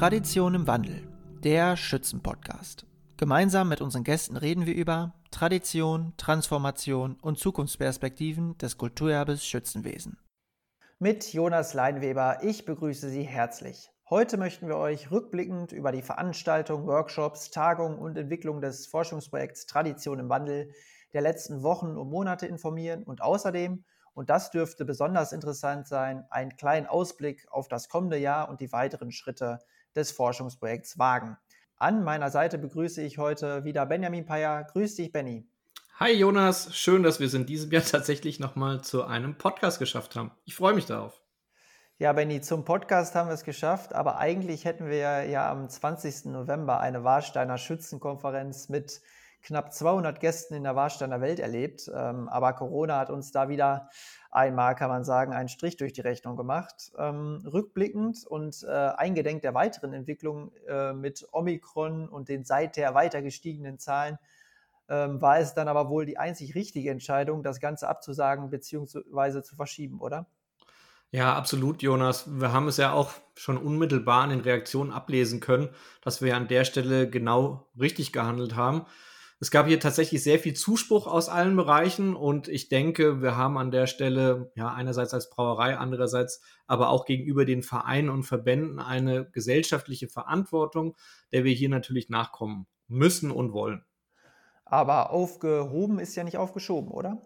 Tradition 0.00 0.54
im 0.54 0.66
Wandel, 0.66 1.06
der 1.44 1.76
Schützenpodcast. 1.76 2.86
Gemeinsam 3.18 3.68
mit 3.68 3.82
unseren 3.82 4.02
Gästen 4.02 4.38
reden 4.38 4.64
wir 4.64 4.74
über 4.74 5.12
Tradition, 5.30 6.14
Transformation 6.16 7.18
und 7.20 7.38
Zukunftsperspektiven 7.38 8.56
des 8.56 8.78
Kulturerbes 8.78 9.44
Schützenwesen. 9.44 10.16
Mit 10.98 11.34
Jonas 11.34 11.74
Leinweber, 11.74 12.38
ich 12.42 12.64
begrüße 12.64 13.10
Sie 13.10 13.24
herzlich. 13.24 13.90
Heute 14.08 14.38
möchten 14.38 14.68
wir 14.68 14.78
euch 14.78 15.10
rückblickend 15.10 15.72
über 15.72 15.92
die 15.92 16.00
Veranstaltung, 16.00 16.86
Workshops, 16.86 17.50
Tagungen 17.50 17.98
und 17.98 18.16
Entwicklung 18.16 18.62
des 18.62 18.86
Forschungsprojekts 18.86 19.66
Tradition 19.66 20.18
im 20.18 20.30
Wandel 20.30 20.72
der 21.12 21.20
letzten 21.20 21.62
Wochen 21.62 21.98
und 21.98 22.08
Monate 22.08 22.46
informieren 22.46 23.02
und 23.02 23.20
außerdem, 23.20 23.84
und 24.14 24.30
das 24.30 24.50
dürfte 24.50 24.86
besonders 24.86 25.32
interessant 25.32 25.86
sein, 25.86 26.24
einen 26.30 26.56
kleinen 26.56 26.86
Ausblick 26.86 27.46
auf 27.50 27.68
das 27.68 27.90
kommende 27.90 28.16
Jahr 28.16 28.48
und 28.48 28.62
die 28.62 28.72
weiteren 28.72 29.12
Schritte 29.12 29.58
des 29.96 30.12
Forschungsprojekts 30.12 30.98
wagen. 30.98 31.36
An 31.76 32.04
meiner 32.04 32.30
Seite 32.30 32.58
begrüße 32.58 33.02
ich 33.02 33.18
heute 33.18 33.64
wieder 33.64 33.86
Benjamin 33.86 34.26
Payer. 34.26 34.64
Grüß 34.64 34.96
dich, 34.96 35.12
Benny. 35.12 35.48
Hi 35.98 36.12
Jonas, 36.12 36.74
schön, 36.74 37.02
dass 37.02 37.20
wir 37.20 37.26
es 37.26 37.34
in 37.34 37.46
diesem 37.46 37.70
Jahr 37.70 37.82
tatsächlich 37.90 38.40
nochmal 38.40 38.82
zu 38.82 39.04
einem 39.04 39.36
Podcast 39.36 39.78
geschafft 39.78 40.16
haben. 40.16 40.30
Ich 40.44 40.54
freue 40.54 40.74
mich 40.74 40.86
darauf. 40.86 41.20
Ja, 41.98 42.14
Benny, 42.14 42.40
zum 42.40 42.64
Podcast 42.64 43.14
haben 43.14 43.28
wir 43.28 43.34
es 43.34 43.44
geschafft, 43.44 43.94
aber 43.94 44.16
eigentlich 44.16 44.64
hätten 44.64 44.86
wir 44.86 45.26
ja 45.26 45.50
am 45.50 45.68
20. 45.68 46.26
November 46.26 46.80
eine 46.80 47.04
Warsteiner 47.04 47.58
Schützenkonferenz 47.58 48.70
mit 48.70 49.02
knapp 49.42 49.72
200 49.72 50.20
Gästen 50.20 50.54
in 50.54 50.64
der 50.64 50.76
Warsteiner 50.76 51.20
Welt 51.20 51.40
erlebt. 51.40 51.90
Ähm, 51.94 52.28
aber 52.28 52.52
Corona 52.52 52.98
hat 52.98 53.10
uns 53.10 53.32
da 53.32 53.48
wieder 53.48 53.90
einmal, 54.30 54.74
kann 54.74 54.90
man 54.90 55.04
sagen, 55.04 55.32
einen 55.32 55.48
Strich 55.48 55.76
durch 55.76 55.92
die 55.92 56.00
Rechnung 56.00 56.36
gemacht. 56.36 56.92
Ähm, 56.98 57.42
rückblickend 57.44 58.26
und 58.26 58.62
äh, 58.62 58.70
eingedenk 58.70 59.42
der 59.42 59.54
weiteren 59.54 59.92
Entwicklung 59.92 60.52
äh, 60.68 60.92
mit 60.92 61.26
Omikron 61.32 62.08
und 62.08 62.28
den 62.28 62.44
seither 62.44 62.94
weiter 62.94 63.22
gestiegenen 63.22 63.78
Zahlen 63.78 64.18
ähm, 64.90 65.20
war 65.22 65.38
es 65.38 65.54
dann 65.54 65.68
aber 65.68 65.88
wohl 65.88 66.04
die 66.04 66.18
einzig 66.18 66.54
richtige 66.54 66.90
Entscheidung, 66.90 67.42
das 67.42 67.60
Ganze 67.60 67.88
abzusagen 67.88 68.50
bzw. 68.50 69.42
zu 69.42 69.54
verschieben, 69.54 70.00
oder? 70.00 70.26
Ja, 71.12 71.34
absolut, 71.34 71.82
Jonas. 71.82 72.40
Wir 72.40 72.52
haben 72.52 72.68
es 72.68 72.76
ja 72.76 72.92
auch 72.92 73.10
schon 73.34 73.56
unmittelbar 73.56 74.24
in 74.24 74.30
den 74.30 74.40
Reaktionen 74.40 74.92
ablesen 74.92 75.40
können, 75.40 75.68
dass 76.02 76.22
wir 76.22 76.36
an 76.36 76.46
der 76.46 76.64
Stelle 76.64 77.08
genau 77.10 77.68
richtig 77.78 78.12
gehandelt 78.12 78.54
haben. 78.54 78.86
Es 79.42 79.50
gab 79.50 79.66
hier 79.66 79.80
tatsächlich 79.80 80.22
sehr 80.22 80.38
viel 80.38 80.52
Zuspruch 80.52 81.06
aus 81.06 81.30
allen 81.30 81.56
Bereichen 81.56 82.14
und 82.14 82.46
ich 82.46 82.68
denke, 82.68 83.22
wir 83.22 83.38
haben 83.38 83.56
an 83.56 83.70
der 83.70 83.86
Stelle 83.86 84.52
ja 84.54 84.70
einerseits 84.70 85.14
als 85.14 85.30
Brauerei, 85.30 85.78
andererseits 85.78 86.42
aber 86.66 86.90
auch 86.90 87.06
gegenüber 87.06 87.46
den 87.46 87.62
Vereinen 87.62 88.10
und 88.10 88.24
Verbänden 88.24 88.78
eine 88.78 89.30
gesellschaftliche 89.30 90.08
Verantwortung, 90.08 90.94
der 91.32 91.44
wir 91.44 91.54
hier 91.54 91.70
natürlich 91.70 92.10
nachkommen 92.10 92.66
müssen 92.86 93.30
und 93.30 93.54
wollen. 93.54 93.82
Aber 94.66 95.10
aufgehoben 95.10 95.98
ist 96.00 96.14
ja 96.16 96.22
nicht 96.22 96.36
aufgeschoben, 96.36 96.90
oder? 96.90 97.22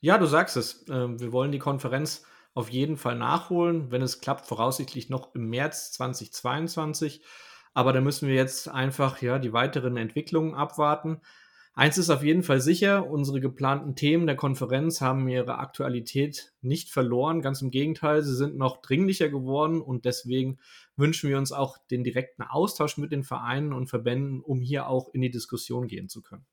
Ja, 0.00 0.16
du 0.16 0.24
sagst 0.24 0.56
es. 0.56 0.86
Ähm, 0.88 1.20
wir 1.20 1.32
wollen 1.32 1.52
die 1.52 1.58
Konferenz 1.58 2.24
auf 2.54 2.70
jeden 2.70 2.96
Fall 2.96 3.16
nachholen, 3.16 3.90
wenn 3.90 4.00
es 4.00 4.20
klappt, 4.20 4.46
voraussichtlich 4.46 5.10
noch 5.10 5.34
im 5.34 5.50
März 5.50 5.92
2022. 5.92 7.22
Aber 7.74 7.92
da 7.92 8.00
müssen 8.00 8.26
wir 8.26 8.34
jetzt 8.34 8.68
einfach 8.68 9.20
ja 9.20 9.38
die 9.38 9.52
weiteren 9.52 9.98
Entwicklungen 9.98 10.54
abwarten. 10.54 11.20
Eins 11.78 11.96
ist 11.96 12.10
auf 12.10 12.24
jeden 12.24 12.42
Fall 12.42 12.60
sicher, 12.60 13.08
unsere 13.08 13.38
geplanten 13.38 13.94
Themen 13.94 14.26
der 14.26 14.34
Konferenz 14.34 15.00
haben 15.00 15.28
ihre 15.28 15.58
Aktualität 15.58 16.52
nicht 16.60 16.90
verloren. 16.90 17.40
Ganz 17.40 17.62
im 17.62 17.70
Gegenteil, 17.70 18.24
sie 18.24 18.34
sind 18.34 18.56
noch 18.56 18.82
dringlicher 18.82 19.28
geworden 19.28 19.80
und 19.80 20.04
deswegen 20.04 20.58
wünschen 20.96 21.30
wir 21.30 21.38
uns 21.38 21.52
auch 21.52 21.78
den 21.88 22.02
direkten 22.02 22.42
Austausch 22.42 22.96
mit 22.96 23.12
den 23.12 23.22
Vereinen 23.22 23.72
und 23.72 23.86
Verbänden, 23.86 24.40
um 24.40 24.60
hier 24.60 24.88
auch 24.88 25.14
in 25.14 25.20
die 25.20 25.30
Diskussion 25.30 25.86
gehen 25.86 26.08
zu 26.08 26.20
können. 26.20 26.44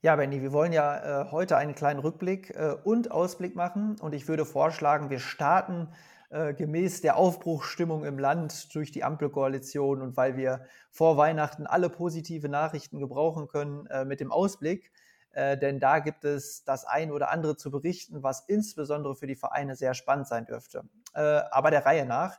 Ja, 0.00 0.16
Benny, 0.16 0.40
wir 0.40 0.54
wollen 0.54 0.72
ja 0.72 1.26
äh, 1.26 1.30
heute 1.30 1.58
einen 1.58 1.74
kleinen 1.74 2.00
Rückblick 2.00 2.48
äh, 2.56 2.74
und 2.84 3.10
Ausblick 3.10 3.54
machen 3.54 3.96
und 4.00 4.14
ich 4.14 4.28
würde 4.28 4.46
vorschlagen, 4.46 5.10
wir 5.10 5.18
starten 5.18 5.88
äh, 6.30 6.54
gemäß 6.54 7.00
der 7.00 7.16
Aufbruchsstimmung 7.16 8.04
im 8.04 8.18
Land 8.18 8.74
durch 8.74 8.92
die 8.92 9.04
Ampelkoalition 9.04 10.02
und 10.02 10.16
weil 10.16 10.36
wir 10.36 10.66
vor 10.90 11.16
Weihnachten 11.16 11.66
alle 11.66 11.88
positive 11.88 12.48
Nachrichten 12.48 12.98
gebrauchen 12.98 13.48
können 13.48 13.86
äh, 13.86 14.04
mit 14.04 14.20
dem 14.20 14.30
Ausblick. 14.30 14.92
Äh, 15.32 15.56
denn 15.56 15.80
da 15.80 16.00
gibt 16.00 16.24
es 16.24 16.64
das 16.64 16.84
ein 16.84 17.12
oder 17.12 17.30
andere 17.30 17.56
zu 17.56 17.70
berichten, 17.70 18.22
was 18.22 18.40
insbesondere 18.48 19.14
für 19.14 19.26
die 19.26 19.36
Vereine 19.36 19.76
sehr 19.76 19.94
spannend 19.94 20.28
sein 20.28 20.46
dürfte. 20.46 20.84
Äh, 21.14 21.20
aber 21.20 21.70
der 21.70 21.86
Reihe 21.86 22.04
nach. 22.06 22.38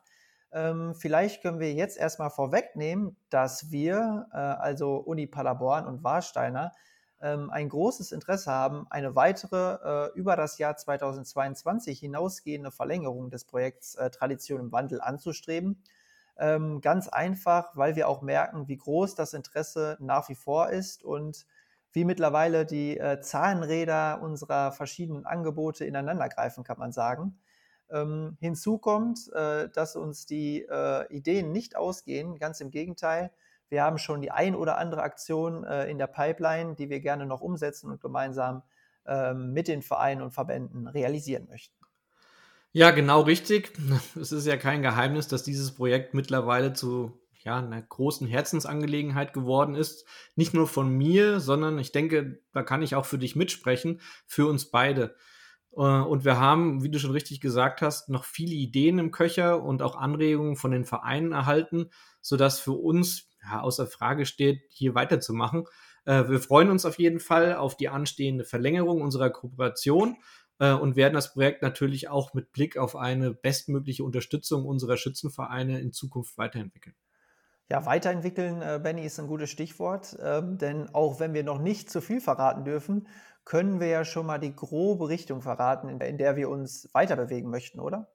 Ähm, 0.52 0.96
vielleicht 0.96 1.42
können 1.42 1.60
wir 1.60 1.74
jetzt 1.74 1.98
erstmal 1.98 2.32
vorwegnehmen, 2.32 3.16
dass 3.30 3.72
wir, 3.72 4.28
äh, 4.32 4.38
also 4.38 4.98
Uni 4.98 5.28
Paderborn 5.28 5.86
und 5.86 6.04
Warsteiner, 6.04 6.72
ein 7.20 7.68
großes 7.68 8.12
Interesse 8.12 8.52
haben, 8.52 8.88
eine 8.90 9.16
weitere 9.16 10.08
äh, 10.08 10.12
über 10.14 10.36
das 10.36 10.58
Jahr 10.58 10.78
2022 10.78 12.00
hinausgehende 12.00 12.72
Verlängerung 12.72 13.30
des 13.30 13.44
Projekts 13.44 13.96
äh, 13.96 14.10
Tradition 14.10 14.62
im 14.62 14.72
Wandel 14.72 15.02
anzustreben. 15.02 15.84
Ähm, 16.38 16.80
ganz 16.80 17.10
einfach, 17.10 17.76
weil 17.76 17.98
wir 17.98 18.08
auch 18.08 18.22
merken, 18.22 18.70
wie 18.70 18.78
groß 18.78 19.16
das 19.16 19.34
Interesse 19.34 19.98
nach 20.00 20.30
wie 20.30 20.36
vor 20.36 20.70
ist 20.70 21.04
und 21.04 21.46
wie 21.92 22.06
mittlerweile 22.06 22.66
die 22.66 22.98
äh, 22.98 23.20
Zahnräder 23.20 24.22
unserer 24.22 24.72
verschiedenen 24.72 25.26
Angebote 25.26 25.84
ineinandergreifen, 25.84 26.64
kann 26.64 26.80
man 26.80 26.94
sagen. 26.94 27.40
Ähm, 27.92 28.38
hinzu 28.40 28.78
kommt, 28.78 29.32
dass 29.34 29.96
uns 29.96 30.28
die 30.28 30.68
Ideen 31.10 31.52
nicht 31.52 31.76
ausgehen, 31.76 32.38
ganz 32.38 32.62
im 32.62 32.70
Gegenteil. 32.70 33.32
Wir 33.70 33.84
haben 33.84 33.98
schon 33.98 34.22
die 34.22 34.32
ein 34.32 34.56
oder 34.56 34.78
andere 34.78 35.04
Aktion 35.04 35.64
äh, 35.64 35.90
in 35.90 35.98
der 35.98 36.08
Pipeline, 36.08 36.76
die 36.76 36.90
wir 36.90 37.00
gerne 37.00 37.26
noch 37.26 37.42
umsetzen 37.42 37.90
und 37.90 38.02
gemeinsam 38.02 38.64
ähm, 39.06 39.54
mit 39.54 39.68
den 39.68 39.82
Vereinen 39.82 40.22
und 40.22 40.32
Verbänden 40.32 40.88
realisieren 40.88 41.48
möchten. 41.50 41.76
Ja, 42.72 42.92
genau 42.92 43.22
richtig. 43.22 43.74
Es 44.20 44.32
ist 44.32 44.46
ja 44.46 44.58
kein 44.58 44.82
Geheimnis, 44.82 45.28
dass 45.28 45.44
dieses 45.44 45.74
Projekt 45.74 46.14
mittlerweile 46.14 46.74
zu 46.74 47.20
ja, 47.42 47.58
einer 47.58 47.82
großen 47.82 48.28
Herzensangelegenheit 48.28 49.34
geworden 49.34 49.76
ist. 49.76 50.06
Nicht 50.36 50.54
nur 50.54 50.68
von 50.68 50.90
mir, 50.90 51.40
sondern 51.40 51.80
ich 51.80 51.92
denke, 51.92 52.42
da 52.54 52.64
kann 52.64 52.82
ich 52.82 52.96
auch 52.96 53.06
für 53.06 53.18
dich 53.18 53.36
mitsprechen, 53.36 54.02
für 54.26 54.48
uns 54.48 54.70
beide. 54.70 55.16
Äh, 55.76 55.82
und 55.82 56.26
wir 56.26 56.38
haben, 56.38 56.84
wie 56.84 56.92
du 56.92 57.00
schon 57.00 57.12
richtig 57.12 57.40
gesagt 57.42 57.82
hast, 57.82 58.10
noch 58.10 58.26
viele 58.26 58.54
Ideen 58.54 59.00
im 59.00 59.12
Köcher 59.12 59.64
und 59.64 59.82
auch 59.82 59.96
Anregungen 59.96 60.56
von 60.56 60.72
den 60.72 60.86
Vereinen 60.86 61.32
erhalten, 61.32 61.90
sodass 62.22 62.60
für 62.60 62.74
uns 62.74 63.29
ja, 63.44 63.62
außer 63.62 63.88
Frage 63.88 64.26
steht, 64.26 64.62
hier 64.70 64.96
weiterzumachen. 64.96 65.66
Äh, 66.06 66.28
wir 66.28 66.40
freuen 66.40 66.70
uns 66.70 66.86
auf 66.86 67.00
jeden 67.00 67.20
Fall 67.20 67.56
auf 67.56 67.78
die 67.78 67.90
anstehende 67.90 68.44
Verlängerung 68.44 69.02
unserer 69.02 69.30
Kooperation 69.30 70.18
äh, 70.60 70.74
und 70.74 70.96
werden 70.96 71.14
das 71.14 71.34
Projekt 71.34 71.62
natürlich 71.62 72.10
auch 72.10 72.34
mit 72.34 72.52
Blick 72.52 72.78
auf 72.78 72.96
eine 72.96 73.34
bestmögliche 73.34 74.04
Unterstützung 74.04 74.66
unserer 74.66 74.98
Schützenvereine 74.98 75.80
in 75.80 75.92
Zukunft 75.92 76.38
weiterentwickeln. 76.38 76.96
Ja, 77.72 77.86
weiterentwickeln, 77.86 78.62
äh, 78.64 78.80
Benny, 78.82 79.06
ist 79.06 79.20
ein 79.20 79.28
gutes 79.28 79.52
Stichwort, 79.52 80.18
ähm, 80.24 80.58
denn 80.58 80.90
auch 80.94 81.20
wenn 81.20 81.34
wir 81.34 81.44
noch 81.44 81.60
nicht 81.60 81.92
zu 81.92 82.02
viel 82.02 82.20
verraten 82.20 82.66
dürfen, 82.66 83.08
können 83.46 83.80
wir 83.80 83.88
ja 83.88 84.06
schon 84.06 84.26
mal 84.26 84.40
die 84.40 84.56
grobe 84.56 85.08
Richtung 85.08 85.42
verraten, 85.42 85.88
in 85.88 86.00
der, 86.00 86.10
in 86.10 86.18
der 86.18 86.36
wir 86.36 86.50
uns 86.50 86.90
weiter 86.94 87.16
bewegen 87.16 87.50
möchten, 87.50 87.80
oder? 87.80 88.12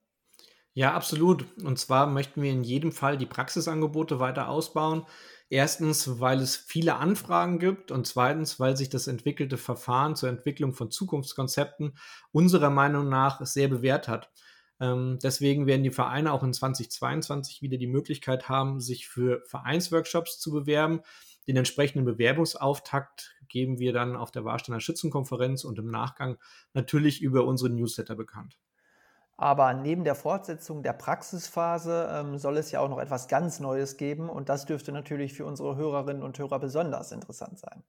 Ja, 0.77 0.93
absolut. 0.95 1.47
Und 1.63 1.79
zwar 1.79 2.07
möchten 2.07 2.43
wir 2.43 2.51
in 2.51 2.65
jedem 2.65 2.91
Fall 2.93 3.17
die 3.17 3.27
Praxisangebote 3.27 4.19
weiter 4.19 4.49
ausbauen. 4.49 5.07
Erstens, 5.49 6.19
weil 6.21 6.41
es 6.41 6.57
viele 6.57 6.97
Anfragen 6.97 7.59
gibt 7.61 7.93
und 7.93 8.07
zweitens, 8.07 8.59
weil 8.59 8.77
sich 8.77 8.89
das 8.89 9.07
entwickelte 9.07 9.57
Verfahren 9.57 10.17
zur 10.17 10.29
Entwicklung 10.31 10.73
von 10.73 10.91
Zukunftskonzepten 10.91 11.97
unserer 12.33 12.71
Meinung 12.71 13.09
nach 13.09 13.45
sehr 13.47 13.69
bewährt 13.69 14.09
hat. 14.09 14.33
Ähm, 14.81 15.19
deswegen 15.23 15.67
werden 15.69 15.85
die 15.85 15.93
Vereine 15.93 16.33
auch 16.33 16.43
in 16.43 16.53
2022 16.53 17.63
wieder 17.63 17.77
die 17.79 17.87
Möglichkeit 17.87 18.49
haben, 18.49 18.81
sich 18.81 19.07
für 19.07 19.43
Vereinsworkshops 19.47 20.41
zu 20.41 20.51
bewerben. 20.51 21.03
Den 21.47 21.57
entsprechenden 21.57 22.05
Bewerbungsauftakt 22.05 23.37
geben 23.49 23.79
wir 23.79 23.93
dann 23.93 24.17
auf 24.17 24.33
der 24.33 24.45
Warsteiner 24.45 24.81
Schützenkonferenz 24.81 25.63
und 25.63 25.79
im 25.79 25.87
Nachgang 25.87 26.37
natürlich 26.73 27.23
über 27.23 27.45
unsere 27.45 27.71
Newsletter 27.71 28.17
bekannt. 28.17 28.59
Aber 29.37 29.75
neben 29.75 30.05
der 30.05 30.15
Fortsetzung 30.15 30.83
der 30.83 30.93
Praxisphase 30.93 32.09
ähm, 32.13 32.39
soll 32.39 32.57
es 32.57 32.71
ja 32.71 32.81
auch 32.81 32.89
noch 32.89 32.99
etwas 32.99 33.27
ganz 33.27 33.59
Neues 33.59 33.97
geben 33.97 34.29
und 34.29 34.49
das 34.49 34.65
dürfte 34.65 34.93
natürlich 34.93 35.35
für 35.35 35.45
unsere 35.45 35.77
Hörerinnen 35.77 36.23
und 36.23 36.39
Hörer 36.39 36.61
besonders 36.61 37.11
interessant 37.11 37.59
sein. 37.59 37.83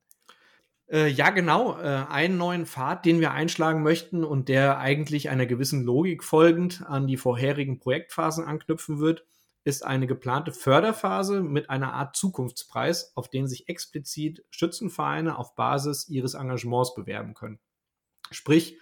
Äh, 0.88 1.07
ja, 1.07 1.30
genau. 1.31 1.80
Äh, 1.80 2.06
einen 2.09 2.38
neuen 2.38 2.65
Pfad, 2.65 3.06
den 3.06 3.19
wir 3.19 3.31
einschlagen 3.31 3.83
möchten 3.83 4.24
und 4.24 4.50
der 4.50 4.80
eigentlich 4.80 5.30
einer 5.30 5.45
gewissen 5.45 5.83
Logik 5.83 6.24
folgend 6.24 6.83
an 6.88 7.07
die 7.07 7.18
vorherigen 7.18 7.80
Projektphasen 7.80 8.45
anknüpfen 8.45 9.00
wird, 9.00 9.25
ist 9.63 9.83
eine 9.83 10.06
geplante 10.06 10.51
Förderphase 10.51 11.41
mit 11.41 11.71
einer 11.71 11.94
Art 11.94 12.15
Zukunftspreis, 12.15 13.13
auf 13.15 13.30
den 13.30 13.48
sich 13.48 13.68
explizit 13.68 14.45
Schützenvereine 14.51 15.39
auf 15.39 15.56
Basis 15.56 16.07
ihres 16.07 16.36
Engagements 16.36 16.94
bewerben 16.94 17.33
können. 17.33 17.59
Sprich, 18.30 18.80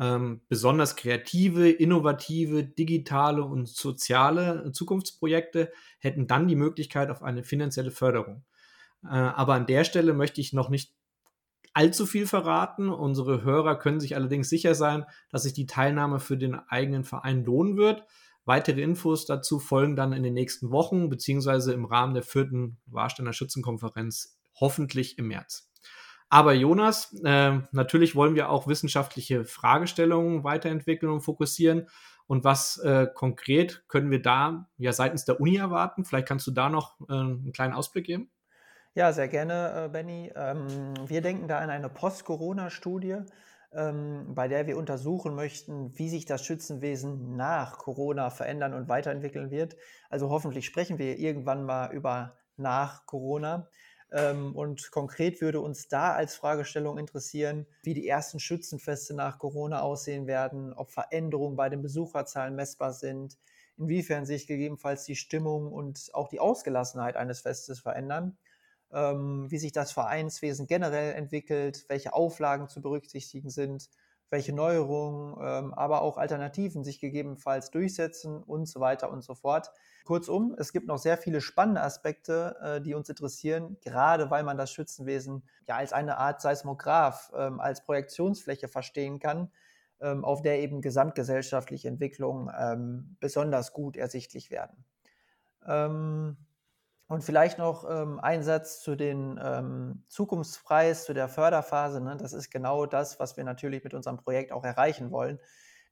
Ähm, 0.00 0.40
besonders 0.48 0.96
kreative, 0.96 1.70
innovative, 1.70 2.64
digitale 2.64 3.44
und 3.44 3.68
soziale 3.68 4.72
Zukunftsprojekte 4.72 5.72
hätten 5.98 6.26
dann 6.26 6.48
die 6.48 6.56
Möglichkeit 6.56 7.10
auf 7.10 7.22
eine 7.22 7.44
finanzielle 7.44 7.92
Förderung. 7.92 8.44
Äh, 9.04 9.08
aber 9.08 9.54
an 9.54 9.66
der 9.66 9.84
Stelle 9.84 10.12
möchte 10.12 10.40
ich 10.40 10.52
noch 10.52 10.68
nicht 10.68 10.94
allzu 11.74 12.06
viel 12.06 12.26
verraten. 12.26 12.88
Unsere 12.88 13.42
Hörer 13.42 13.76
können 13.78 14.00
sich 14.00 14.16
allerdings 14.16 14.48
sicher 14.48 14.74
sein, 14.74 15.04
dass 15.30 15.42
sich 15.42 15.52
die 15.52 15.66
Teilnahme 15.66 16.20
für 16.20 16.36
den 16.36 16.54
eigenen 16.54 17.04
Verein 17.04 17.44
lohnen 17.44 17.76
wird. 17.76 18.04
Weitere 18.46 18.82
Infos 18.82 19.26
dazu 19.26 19.58
folgen 19.58 19.96
dann 19.96 20.12
in 20.12 20.22
den 20.22 20.34
nächsten 20.34 20.70
Wochen, 20.70 21.08
beziehungsweise 21.08 21.72
im 21.72 21.84
Rahmen 21.84 22.14
der 22.14 22.22
vierten 22.22 22.78
Warsteiner 22.86 23.32
Schützenkonferenz, 23.32 24.38
hoffentlich 24.60 25.18
im 25.18 25.28
März. 25.28 25.70
Aber 26.28 26.52
Jonas, 26.52 27.14
äh, 27.24 27.58
natürlich 27.72 28.16
wollen 28.16 28.34
wir 28.34 28.50
auch 28.50 28.66
wissenschaftliche 28.66 29.44
Fragestellungen 29.44 30.44
weiterentwickeln 30.44 31.12
und 31.12 31.20
fokussieren. 31.20 31.88
Und 32.26 32.44
was 32.44 32.78
äh, 32.78 33.06
konkret 33.12 33.84
können 33.88 34.10
wir 34.10 34.22
da 34.22 34.66
ja 34.78 34.92
seitens 34.92 35.24
der 35.24 35.40
Uni 35.40 35.56
erwarten? 35.56 36.04
Vielleicht 36.04 36.26
kannst 36.26 36.46
du 36.46 36.50
da 36.50 36.68
noch 36.68 36.98
äh, 37.08 37.12
einen 37.12 37.52
kleinen 37.52 37.74
Ausblick 37.74 38.06
geben. 38.06 38.30
Ja, 38.94 39.12
sehr 39.12 39.28
gerne, 39.28 39.84
äh, 39.84 39.88
Benny. 39.88 40.32
Ähm, 40.34 40.94
wir 41.06 41.20
denken 41.20 41.48
da 41.48 41.58
an 41.58 41.68
eine 41.68 41.88
Post-Corona-Studie, 41.88 43.18
ähm, 43.72 44.34
bei 44.34 44.46
der 44.48 44.66
wir 44.66 44.78
untersuchen 44.78 45.34
möchten, 45.34 45.98
wie 45.98 46.08
sich 46.08 46.24
das 46.24 46.44
Schützenwesen 46.44 47.36
nach 47.36 47.76
Corona 47.78 48.30
verändern 48.30 48.72
und 48.72 48.88
weiterentwickeln 48.88 49.50
wird. 49.50 49.76
Also 50.10 50.30
hoffentlich 50.30 50.64
sprechen 50.64 50.98
wir 50.98 51.18
irgendwann 51.18 51.64
mal 51.64 51.92
über 51.92 52.36
nach 52.56 53.04
Corona. 53.06 53.68
Ähm, 54.12 54.54
und 54.56 54.90
konkret 54.90 55.40
würde 55.40 55.60
uns 55.60 55.88
da 55.88 56.12
als 56.14 56.36
Fragestellung 56.36 56.98
interessieren, 56.98 57.66
wie 57.82 57.94
die 57.94 58.06
ersten 58.08 58.40
Schützenfeste 58.40 59.14
nach 59.14 59.38
Corona 59.38 59.80
aussehen 59.82 60.26
werden, 60.26 60.72
ob 60.72 60.90
Veränderungen 60.90 61.56
bei 61.56 61.68
den 61.68 61.82
Besucherzahlen 61.82 62.54
messbar 62.54 62.92
sind, 62.92 63.38
inwiefern 63.76 64.26
sich 64.26 64.46
gegebenenfalls 64.46 65.04
die 65.04 65.16
Stimmung 65.16 65.72
und 65.72 66.10
auch 66.12 66.28
die 66.28 66.40
Ausgelassenheit 66.40 67.16
eines 67.16 67.40
Festes 67.40 67.80
verändern 67.80 68.38
ähm, 68.92 69.50
wie 69.50 69.58
sich 69.58 69.72
das 69.72 69.92
Vereinswesen 69.92 70.66
generell 70.66 71.14
entwickelt, 71.14 71.84
welche 71.88 72.12
Auflagen 72.12 72.68
zu 72.68 72.80
berücksichtigen 72.80 73.50
sind, 73.50 73.88
welche 74.30 74.52
Neuerungen, 74.52 75.36
ähm, 75.42 75.74
aber 75.74 76.02
auch 76.02 76.16
Alternativen 76.18 76.84
sich 76.84 77.00
gegebenenfalls 77.00 77.70
durchsetzen 77.70 78.42
und 78.42 78.66
so 78.66 78.80
weiter 78.80 79.10
und 79.10 79.22
so 79.22 79.34
fort. 79.34 79.70
Kurzum, 80.04 80.54
es 80.58 80.72
gibt 80.72 80.86
noch 80.86 80.98
sehr 80.98 81.16
viele 81.16 81.40
spannende 81.40 81.80
Aspekte, 81.80 82.56
äh, 82.60 82.80
die 82.80 82.94
uns 82.94 83.08
interessieren, 83.08 83.78
gerade 83.82 84.30
weil 84.30 84.42
man 84.42 84.58
das 84.58 84.70
Schützenwesen 84.70 85.42
ja 85.66 85.76
als 85.76 85.92
eine 85.94 86.18
Art 86.18 86.42
Seismograph, 86.42 87.32
ähm, 87.34 87.58
als 87.58 87.84
Projektionsfläche 87.84 88.68
verstehen 88.68 89.18
kann, 89.18 89.50
ähm, 90.00 90.24
auf 90.24 90.42
der 90.42 90.60
eben 90.60 90.82
gesamtgesellschaftliche 90.82 91.88
Entwicklungen 91.88 92.52
ähm, 92.56 93.16
besonders 93.18 93.72
gut 93.72 93.96
ersichtlich 93.96 94.50
werden. 94.50 94.84
Und 95.66 97.24
vielleicht 97.24 97.56
noch 97.56 97.84
ein 97.84 98.42
Satz 98.42 98.82
zu 98.82 98.96
den 98.96 100.04
Zukunftspreis, 100.08 101.06
zu 101.06 101.14
der 101.14 101.28
Förderphase. 101.28 102.02
Ne? 102.02 102.18
Das 102.18 102.34
ist 102.34 102.50
genau 102.50 102.84
das, 102.84 103.18
was 103.18 103.38
wir 103.38 103.44
natürlich 103.44 103.82
mit 103.82 103.94
unserem 103.94 104.18
Projekt 104.18 104.52
auch 104.52 104.62
erreichen 104.62 105.10
wollen, 105.10 105.38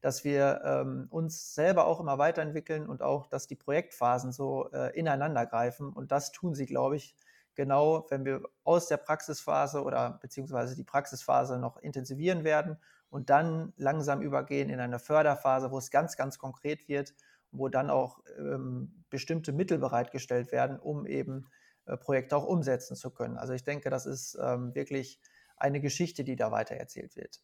dass 0.02 0.24
wir 0.24 0.60
ähm, 0.64 1.06
uns 1.08 1.54
selber 1.54 1.86
auch 1.86 2.00
immer 2.00 2.18
weiterentwickeln 2.18 2.86
und 2.86 3.00
auch, 3.00 3.26
dass 3.26 3.46
die 3.46 3.56
Projektphasen 3.56 4.32
so 4.32 4.70
äh, 4.72 4.94
ineinander 4.98 5.46
greifen. 5.46 5.90
Und 5.90 6.12
das 6.12 6.32
tun 6.32 6.54
sie, 6.54 6.66
glaube 6.66 6.96
ich, 6.96 7.16
genau, 7.54 8.06
wenn 8.10 8.26
wir 8.26 8.42
aus 8.64 8.88
der 8.88 8.98
Praxisphase 8.98 9.82
oder 9.82 10.18
beziehungsweise 10.20 10.76
die 10.76 10.84
Praxisphase 10.84 11.58
noch 11.58 11.78
intensivieren 11.78 12.44
werden 12.44 12.76
und 13.08 13.30
dann 13.30 13.72
langsam 13.76 14.20
übergehen 14.20 14.68
in 14.68 14.80
eine 14.80 14.98
Förderphase, 14.98 15.70
wo 15.70 15.78
es 15.78 15.90
ganz, 15.90 16.16
ganz 16.16 16.38
konkret 16.38 16.88
wird 16.88 17.14
wo 17.52 17.68
dann 17.68 17.90
auch 17.90 18.20
ähm, 18.38 19.04
bestimmte 19.10 19.52
Mittel 19.52 19.78
bereitgestellt 19.78 20.50
werden, 20.50 20.78
um 20.78 21.06
eben 21.06 21.46
äh, 21.84 21.96
Projekte 21.96 22.36
auch 22.36 22.46
umsetzen 22.46 22.96
zu 22.96 23.10
können. 23.10 23.36
Also 23.36 23.52
ich 23.52 23.62
denke, 23.62 23.90
das 23.90 24.06
ist 24.06 24.36
ähm, 24.42 24.74
wirklich 24.74 25.20
eine 25.56 25.80
Geschichte, 25.80 26.24
die 26.24 26.34
da 26.34 26.50
weitererzählt 26.50 27.14
wird. 27.14 27.40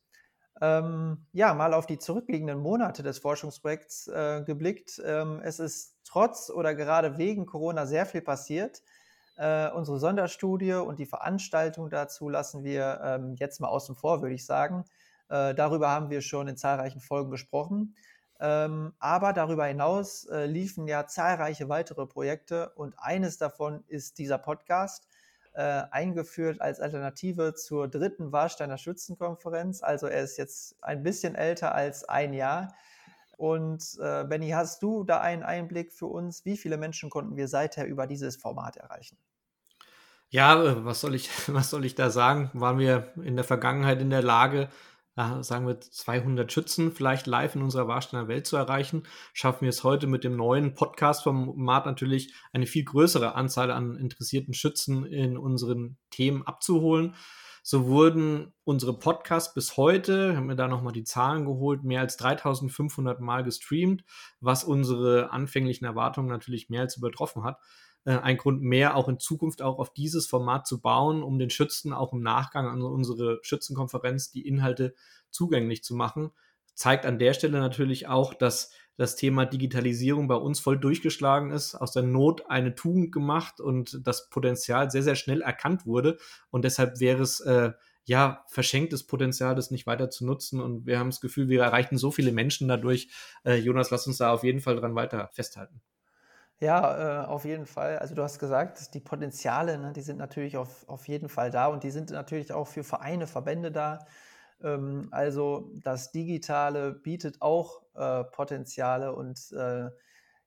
Ähm, 0.60 1.26
ja, 1.32 1.54
mal 1.54 1.72
auf 1.72 1.86
die 1.86 1.98
zurückliegenden 1.98 2.58
Monate 2.58 3.02
des 3.02 3.18
Forschungsprojekts 3.18 4.08
äh, 4.08 4.42
geblickt. 4.44 5.00
Ähm, 5.04 5.40
es 5.42 5.60
ist 5.60 5.96
trotz 6.04 6.50
oder 6.50 6.74
gerade 6.74 7.16
wegen 7.16 7.46
Corona 7.46 7.86
sehr 7.86 8.06
viel 8.06 8.22
passiert. 8.22 8.82
Äh, 9.36 9.70
unsere 9.70 10.00
Sonderstudie 10.00 10.74
und 10.74 10.98
die 10.98 11.06
Veranstaltung 11.06 11.90
dazu 11.90 12.28
lassen 12.28 12.64
wir 12.64 13.00
ähm, 13.04 13.34
jetzt 13.36 13.60
mal 13.60 13.68
außen 13.68 13.94
vor, 13.94 14.20
würde 14.20 14.34
ich 14.34 14.44
sagen. 14.44 14.84
Äh, 15.28 15.54
darüber 15.54 15.90
haben 15.90 16.10
wir 16.10 16.22
schon 16.22 16.48
in 16.48 16.56
zahlreichen 16.56 17.00
Folgen 17.00 17.30
gesprochen. 17.30 17.94
Ähm, 18.40 18.94
aber 18.98 19.32
darüber 19.32 19.66
hinaus 19.66 20.24
äh, 20.24 20.46
liefen 20.46 20.88
ja 20.88 21.06
zahlreiche 21.06 21.68
weitere 21.68 22.06
Projekte 22.06 22.70
und 22.70 22.94
eines 22.98 23.36
davon 23.36 23.84
ist 23.88 24.18
dieser 24.18 24.38
Podcast, 24.38 25.08
äh, 25.54 25.82
eingeführt 25.90 26.60
als 26.60 26.80
Alternative 26.80 27.54
zur 27.54 27.88
dritten 27.88 28.32
Warsteiner 28.32 28.78
Schützenkonferenz. 28.78 29.82
Also 29.82 30.06
er 30.06 30.22
ist 30.22 30.36
jetzt 30.36 30.76
ein 30.82 31.02
bisschen 31.02 31.34
älter 31.34 31.74
als 31.74 32.04
ein 32.08 32.32
Jahr. 32.32 32.74
Und 33.36 33.96
äh, 34.00 34.24
Benny, 34.24 34.50
hast 34.50 34.82
du 34.82 35.04
da 35.04 35.20
einen 35.20 35.44
Einblick 35.44 35.92
für 35.92 36.06
uns? 36.06 36.44
Wie 36.44 36.56
viele 36.56 36.76
Menschen 36.76 37.08
konnten 37.08 37.36
wir 37.36 37.48
seither 37.48 37.86
über 37.86 38.06
dieses 38.06 38.36
Format 38.36 38.76
erreichen? 38.76 39.16
Ja, 40.30 40.62
äh, 40.62 40.84
was 40.84 41.00
soll 41.00 41.14
ich, 41.14 41.30
was 41.48 41.70
soll 41.70 41.84
ich 41.84 41.94
da 41.94 42.10
sagen? 42.10 42.50
Waren 42.52 42.78
wir 42.78 43.12
in 43.22 43.36
der 43.36 43.44
Vergangenheit 43.44 44.00
in 44.00 44.10
der 44.10 44.22
Lage, 44.22 44.68
sagen 45.40 45.66
wir 45.66 45.80
200 45.80 46.52
Schützen 46.52 46.92
vielleicht 46.92 47.26
live 47.26 47.56
in 47.56 47.62
unserer 47.62 47.88
Warsteiner 47.88 48.28
Welt 48.28 48.46
zu 48.46 48.56
erreichen, 48.56 49.02
schaffen 49.32 49.62
wir 49.62 49.70
es 49.70 49.82
heute 49.82 50.06
mit 50.06 50.22
dem 50.22 50.36
neuen 50.36 50.74
Podcast-Format 50.74 51.86
natürlich 51.86 52.32
eine 52.52 52.66
viel 52.66 52.84
größere 52.84 53.34
Anzahl 53.34 53.72
an 53.72 53.96
interessierten 53.96 54.54
Schützen 54.54 55.04
in 55.04 55.36
unseren 55.36 55.96
Themen 56.10 56.46
abzuholen. 56.46 57.16
So 57.64 57.86
wurden 57.86 58.54
unsere 58.64 58.98
Podcasts 58.98 59.52
bis 59.52 59.76
heute, 59.76 60.36
haben 60.36 60.48
wir 60.48 60.54
da 60.54 60.68
nochmal 60.68 60.92
die 60.92 61.04
Zahlen 61.04 61.44
geholt, 61.44 61.82
mehr 61.84 62.00
als 62.00 62.16
3500 62.16 63.20
Mal 63.20 63.42
gestreamt, 63.42 64.04
was 64.40 64.64
unsere 64.64 65.32
anfänglichen 65.32 65.84
Erwartungen 65.84 66.28
natürlich 66.28 66.70
mehr 66.70 66.82
als 66.82 66.96
übertroffen 66.96 67.44
hat. 67.44 67.58
Äh, 68.04 68.18
ein 68.18 68.36
Grund 68.36 68.62
mehr, 68.62 68.96
auch 68.96 69.08
in 69.08 69.18
Zukunft 69.18 69.62
auch 69.62 69.78
auf 69.78 69.92
dieses 69.92 70.26
Format 70.26 70.66
zu 70.66 70.80
bauen, 70.80 71.22
um 71.22 71.38
den 71.38 71.50
Schützen 71.50 71.92
auch 71.92 72.12
im 72.12 72.22
Nachgang 72.22 72.66
an 72.66 72.82
unsere 72.82 73.38
Schützenkonferenz 73.42 74.30
die 74.30 74.46
Inhalte 74.46 74.94
zugänglich 75.30 75.84
zu 75.84 75.94
machen. 75.94 76.30
Zeigt 76.74 77.06
an 77.06 77.18
der 77.18 77.34
Stelle 77.34 77.58
natürlich 77.58 78.06
auch, 78.06 78.34
dass 78.34 78.70
das 78.96 79.14
Thema 79.14 79.46
Digitalisierung 79.46 80.26
bei 80.26 80.34
uns 80.34 80.58
voll 80.58 80.78
durchgeschlagen 80.78 81.50
ist, 81.50 81.76
aus 81.76 81.92
der 81.92 82.02
Not 82.02 82.50
eine 82.50 82.74
Tugend 82.74 83.12
gemacht 83.12 83.60
und 83.60 84.00
das 84.04 84.28
Potenzial 84.28 84.90
sehr, 84.90 85.02
sehr 85.02 85.14
schnell 85.14 85.40
erkannt 85.40 85.86
wurde. 85.86 86.18
Und 86.50 86.64
deshalb 86.64 86.98
wäre 87.00 87.22
es 87.22 87.40
äh, 87.40 87.72
ja 88.06 88.44
verschenktes 88.48 89.06
Potenzial, 89.06 89.54
das 89.54 89.70
nicht 89.70 89.86
weiter 89.86 90.10
zu 90.10 90.24
nutzen. 90.26 90.60
Und 90.60 90.86
wir 90.86 90.98
haben 90.98 91.10
das 91.10 91.20
Gefühl, 91.20 91.48
wir 91.48 91.62
erreichen 91.62 91.96
so 91.96 92.10
viele 92.10 92.32
Menschen 92.32 92.66
dadurch. 92.66 93.08
Äh, 93.44 93.56
Jonas, 93.56 93.90
lass 93.90 94.06
uns 94.06 94.18
da 94.18 94.32
auf 94.32 94.42
jeden 94.42 94.60
Fall 94.60 94.76
dran 94.76 94.96
weiter 94.96 95.30
festhalten. 95.32 95.80
Ja, 96.60 97.22
äh, 97.24 97.26
auf 97.26 97.44
jeden 97.44 97.66
Fall. 97.66 97.98
Also 97.98 98.14
du 98.16 98.22
hast 98.22 98.38
gesagt, 98.40 98.92
die 98.94 99.00
Potenziale, 99.00 99.78
ne, 99.78 99.92
die 99.92 100.00
sind 100.02 100.18
natürlich 100.18 100.56
auf, 100.56 100.88
auf 100.88 101.06
jeden 101.06 101.28
Fall 101.28 101.50
da 101.52 101.66
und 101.68 101.84
die 101.84 101.90
sind 101.92 102.10
natürlich 102.10 102.52
auch 102.52 102.66
für 102.66 102.82
Vereine, 102.82 103.26
Verbände 103.28 103.70
da. 103.70 104.00
Ähm, 104.62 105.08
also 105.12 105.70
das 105.84 106.10
Digitale 106.10 106.92
bietet 106.92 107.42
auch 107.42 107.82
äh, 107.94 108.24
Potenziale 108.24 109.14
und 109.14 109.52
äh, 109.52 109.90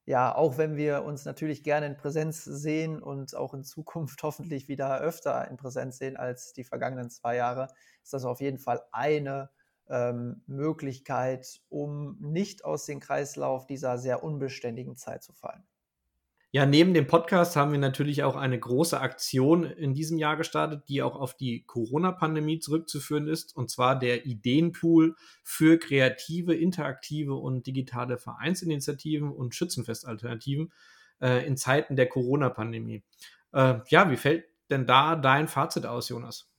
ja, 0.06 0.36
auch 0.36 0.58
wenn 0.58 0.76
wir 0.78 1.04
uns 1.06 1.24
natürlich 1.26 1.64
gerne 1.64 1.86
in 1.88 1.96
Präsenz 1.98 2.44
sehen 2.44 3.02
und 3.02 3.36
auch 3.36 3.54
in 3.54 3.64
Zukunft 3.64 4.22
hoffentlich 4.24 4.68
wieder 4.68 5.00
öfter 5.00 5.48
in 5.50 5.56
Präsenz 5.58 5.98
sehen 6.00 6.18
als 6.18 6.52
die 6.54 6.66
vergangenen 6.66 7.10
zwei 7.10 7.36
Jahre, 7.38 7.68
ist 8.04 8.14
das 8.14 8.26
auf 8.26 8.42
jeden 8.42 8.60
Fall 8.60 8.82
eine 8.92 9.50
ähm, 9.90 10.44
Möglichkeit, 10.48 11.62
um 11.70 12.18
nicht 12.20 12.66
aus 12.66 12.86
dem 12.86 13.00
Kreislauf 13.00 13.66
dieser 13.68 13.98
sehr 13.98 14.24
unbeständigen 14.24 14.98
Zeit 14.98 15.24
zu 15.24 15.32
fallen. 15.34 15.64
Ja, 16.54 16.66
neben 16.66 16.94
dem 16.94 17.08
Podcast 17.08 17.56
haben 17.56 17.72
wir 17.72 17.80
natürlich 17.80 18.24
auch 18.24 18.36
eine 18.36 18.60
große 18.60 19.00
Aktion 19.00 19.64
in 19.64 19.94
diesem 19.94 20.18
Jahr 20.18 20.36
gestartet, 20.36 20.84
die 20.90 21.02
auch 21.02 21.16
auf 21.16 21.34
die 21.34 21.64
Corona-Pandemie 21.64 22.60
zurückzuführen 22.60 23.30
ist, 23.30 23.56
und 23.56 23.72
zwar 23.72 23.98
der 23.98 24.26
Ideenpool 24.26 25.16
für 25.44 25.80
kreative, 25.80 26.54
interaktive 26.54 27.36
und 27.36 27.68
digitale 27.68 28.18
Vereinsinitiativen 28.18 29.32
und 29.32 29.56
Schützenfestalternativen 29.56 30.74
äh, 31.22 31.48
in 31.48 31.56
Zeiten 31.56 31.96
der 31.96 32.10
Corona-Pandemie. 32.10 33.02
Äh, 33.54 33.76
ja, 33.88 34.12
wie 34.12 34.18
fällt 34.18 34.44
denn 34.70 34.86
da 34.86 35.16
dein 35.16 35.48
Fazit 35.48 35.86
aus, 35.86 36.10
Jonas? 36.10 36.52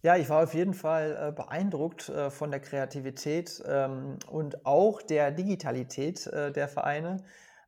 Ja, 0.00 0.16
ich 0.16 0.30
war 0.30 0.42
auf 0.42 0.54
jeden 0.54 0.74
Fall 0.74 1.28
äh, 1.28 1.32
beeindruckt 1.32 2.08
äh, 2.08 2.30
von 2.30 2.50
der 2.50 2.60
Kreativität 2.60 3.62
ähm, 3.66 4.18
und 4.26 4.64
auch 4.64 5.02
der 5.02 5.32
Digitalität 5.32 6.26
äh, 6.28 6.50
der 6.50 6.66
Vereine. 6.66 7.22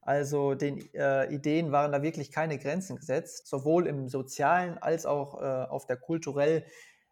Also 0.04 0.54
den 0.54 0.92
äh, 0.94 1.32
Ideen 1.32 1.72
waren 1.72 1.90
da 1.90 2.02
wirklich 2.02 2.30
keine 2.30 2.58
Grenzen 2.58 2.96
gesetzt, 2.96 3.46
sowohl 3.46 3.86
im 3.86 4.08
sozialen 4.08 4.76
als 4.76 5.06
auch 5.06 5.40
äh, 5.40 5.44
auf 5.44 5.86
der 5.86 5.96
kulturell 5.96 6.64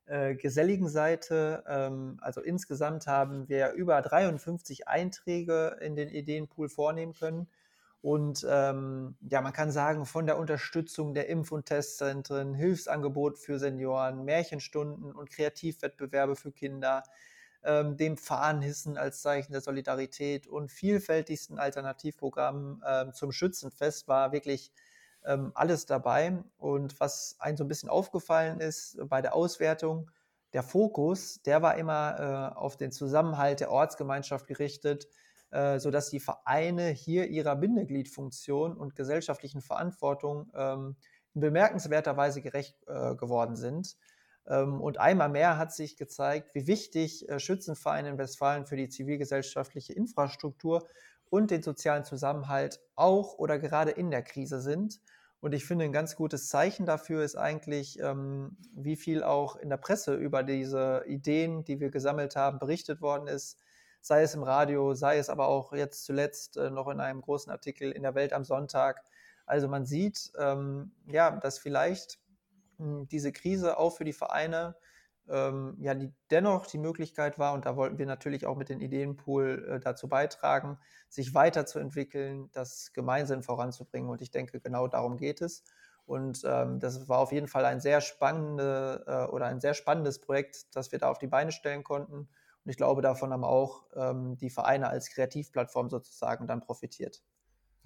äh, 0.05 0.35
geselligen 0.35 0.89
Seite. 0.89 1.65
Ähm, 1.67 2.19
also 2.21 2.43
insgesamt 2.43 3.07
haben 3.07 3.49
wir 3.49 3.73
über 3.73 4.03
53 4.03 4.89
Einträge 4.89 5.79
in 5.81 5.97
den 5.97 6.11
Ideenpool 6.11 6.69
vornehmen 6.69 7.15
können. 7.15 7.49
Und 8.03 8.45
ähm, 8.51 9.17
ja, 9.31 9.41
man 9.41 9.55
kann 9.55 9.71
sagen, 9.71 10.05
von 10.05 10.27
der 10.27 10.37
Unterstützung 10.37 11.15
der 11.15 11.31
Impf- 11.31 11.53
und 11.53 11.67
Testzentren, 11.67 12.53
Hilfsangebot 12.53 13.39
für 13.39 13.59
Senioren, 13.59 14.25
Märchenstunden 14.25 15.13
und 15.13 15.31
Kreativwettbewerbe 15.31 16.37
für 16.37 16.53
Kinder, 16.53 17.05
ähm, 17.65 17.97
dem 17.97 18.17
Fahnenhissen 18.17 18.97
als 18.97 19.23
Zeichen 19.23 19.53
der 19.53 19.61
Solidarität 19.61 20.47
und 20.47 20.71
vielfältigsten 20.71 21.59
Alternativprogrammen 21.59 22.83
ähm, 22.87 23.13
zum 23.15 23.33
Schützenfest 23.33 24.09
war 24.09 24.33
wirklich 24.33 24.73
ähm, 25.25 25.53
alles 25.55 25.87
dabei. 25.87 26.43
Und 26.59 26.99
was 27.01 27.37
einem 27.39 27.57
so 27.57 27.65
ein 27.65 27.69
bisschen 27.69 27.89
aufgefallen 27.89 28.61
ist 28.61 28.99
bei 29.09 29.23
der 29.23 29.35
Auswertung, 29.35 30.11
der 30.53 30.63
Fokus, 30.63 31.41
der 31.43 31.63
war 31.63 31.77
immer 31.79 32.53
äh, 32.55 32.59
auf 32.59 32.77
den 32.77 32.93
Zusammenhalt 32.93 33.61
der 33.61 33.71
Ortsgemeinschaft 33.71 34.47
gerichtet, 34.47 35.09
äh, 35.51 35.79
sodass 35.79 36.11
die 36.11 36.21
Vereine 36.21 36.89
hier 36.89 37.29
ihrer 37.29 37.57
Bindegliedfunktion 37.57 38.77
und 38.77 38.95
gesellschaftlichen 38.95 39.63
Verantwortung 39.63 40.51
ähm, 40.55 40.97
in 41.35 41.41
bemerkenswerter 41.41 42.17
Weise 42.17 42.43
gerecht 42.43 42.77
äh, 42.87 43.15
geworden 43.15 43.57
sind. 43.57 43.97
Ähm, 44.47 44.81
und 44.81 44.99
einmal 44.99 45.29
mehr 45.29 45.59
hat 45.59 45.73
sich 45.73 45.97
gezeigt, 45.97 46.55
wie 46.55 46.67
wichtig 46.67 47.29
äh, 47.29 47.39
Schützenvereine 47.39 48.11
in 48.11 48.19
Westfalen 48.19 48.67
für 48.67 48.77
die 48.77 48.89
zivilgesellschaftliche 48.89 49.93
Infrastruktur 49.93 50.87
und 51.31 51.51
den 51.51 51.63
sozialen 51.63 52.05
Zusammenhalt 52.05 52.81
auch 52.95 53.39
oder 53.39 53.59
gerade 53.59 53.91
in 53.91 54.11
der 54.11 54.23
Krise 54.23 54.61
sind. 54.61 55.01
Und 55.41 55.55
ich 55.55 55.65
finde, 55.65 55.85
ein 55.85 55.93
ganz 55.93 56.15
gutes 56.15 56.49
Zeichen 56.49 56.87
dafür 56.87 57.25
ist 57.25 57.35
eigentlich, 57.35 57.99
ähm, 57.99 58.57
wie 58.75 58.97
viel 58.97 59.25
auch 59.25 59.57
in 59.57 59.71
der 59.71 59.77
Presse 59.77 60.15
über 60.15 60.45
diese 60.45 61.03
Ideen, 61.07 61.65
die 61.65 61.81
wir 61.81 61.91
gesammelt 61.91 62.37
haben, 62.37 62.61
berichtet 62.61 63.01
worden 63.01 63.27
ist. 63.27 63.59
Sei 64.01 64.23
es 64.23 64.35
im 64.35 64.43
Radio, 64.43 64.95
sei 64.95 65.19
es 65.19 65.29
aber 65.29 65.49
auch 65.49 65.73
jetzt 65.73 66.05
zuletzt 66.05 66.57
äh, 66.57 66.71
noch 66.71 66.89
in 66.89 67.01
einem 67.01 67.23
großen 67.23 67.51
Artikel 67.51 67.91
in 67.91 68.03
der 68.03 68.15
Welt 68.15 68.33
am 68.33 68.45
Sonntag. 68.45 69.03
Also 69.47 69.69
man 69.69 69.85
sieht, 69.85 70.33
ähm, 70.39 70.93
ja, 71.07 71.33
dass 71.33 71.59
vielleicht 71.59 72.21
diese 73.11 73.33
Krise 73.33 73.79
auch 73.79 73.97
für 73.97 74.05
die 74.05 74.13
Vereine 74.13 74.77
ähm, 75.29 75.77
ja, 75.81 75.95
die 75.95 76.13
dennoch 76.31 76.67
die 76.67 76.79
Möglichkeit 76.79 77.39
war, 77.39 77.55
und 77.55 77.67
da 77.67 77.77
wollten 77.77 77.99
wir 77.99 78.07
natürlich 78.07 78.47
auch 78.47 78.57
mit 78.57 78.69
dem 78.69 78.81
Ideenpool 78.81 79.67
äh, 79.69 79.81
dazu 79.81 80.09
beitragen, 80.09 80.79
sich 81.09 81.35
weiterzuentwickeln, 81.35 82.51
das 82.53 82.93
gemeinsam 82.93 83.43
voranzubringen. 83.43 84.11
Und 84.11 84.23
ich 84.23 84.31
denke, 84.31 84.61
genau 84.61 84.89
darum 84.89 85.17
geht 85.17 85.41
es. 85.41 85.65
Und 86.05 86.43
ähm, 86.45 86.81
das 86.81 87.09
war 87.09 87.19
auf 87.19 87.33
jeden 87.33 87.47
Fall 87.49 87.65
ein 87.65 87.81
sehr 87.81 88.01
spannende 88.01 89.05
äh, 89.07 89.33
oder 89.33 89.47
ein 89.47 89.61
sehr 89.61 89.75
spannendes 89.75 90.21
Projekt, 90.21 90.75
das 90.75 90.91
wir 90.91 90.99
da 90.99 91.11
auf 91.11 91.19
die 91.19 91.29
Beine 91.29 91.53
stellen 91.53 91.85
konnten. 91.85 92.29
Und 92.65 92.71
ich 92.71 92.77
glaube, 92.77 93.03
davon 93.03 93.33
haben 93.33 93.45
auch 93.45 93.85
ähm, 93.95 94.37
die 94.37 94.51
Vereine 94.51 94.89
als 94.89 95.11
Kreativplattform 95.11 95.91
sozusagen 95.91 96.47
dann 96.49 96.61
profitiert. 96.61 97.23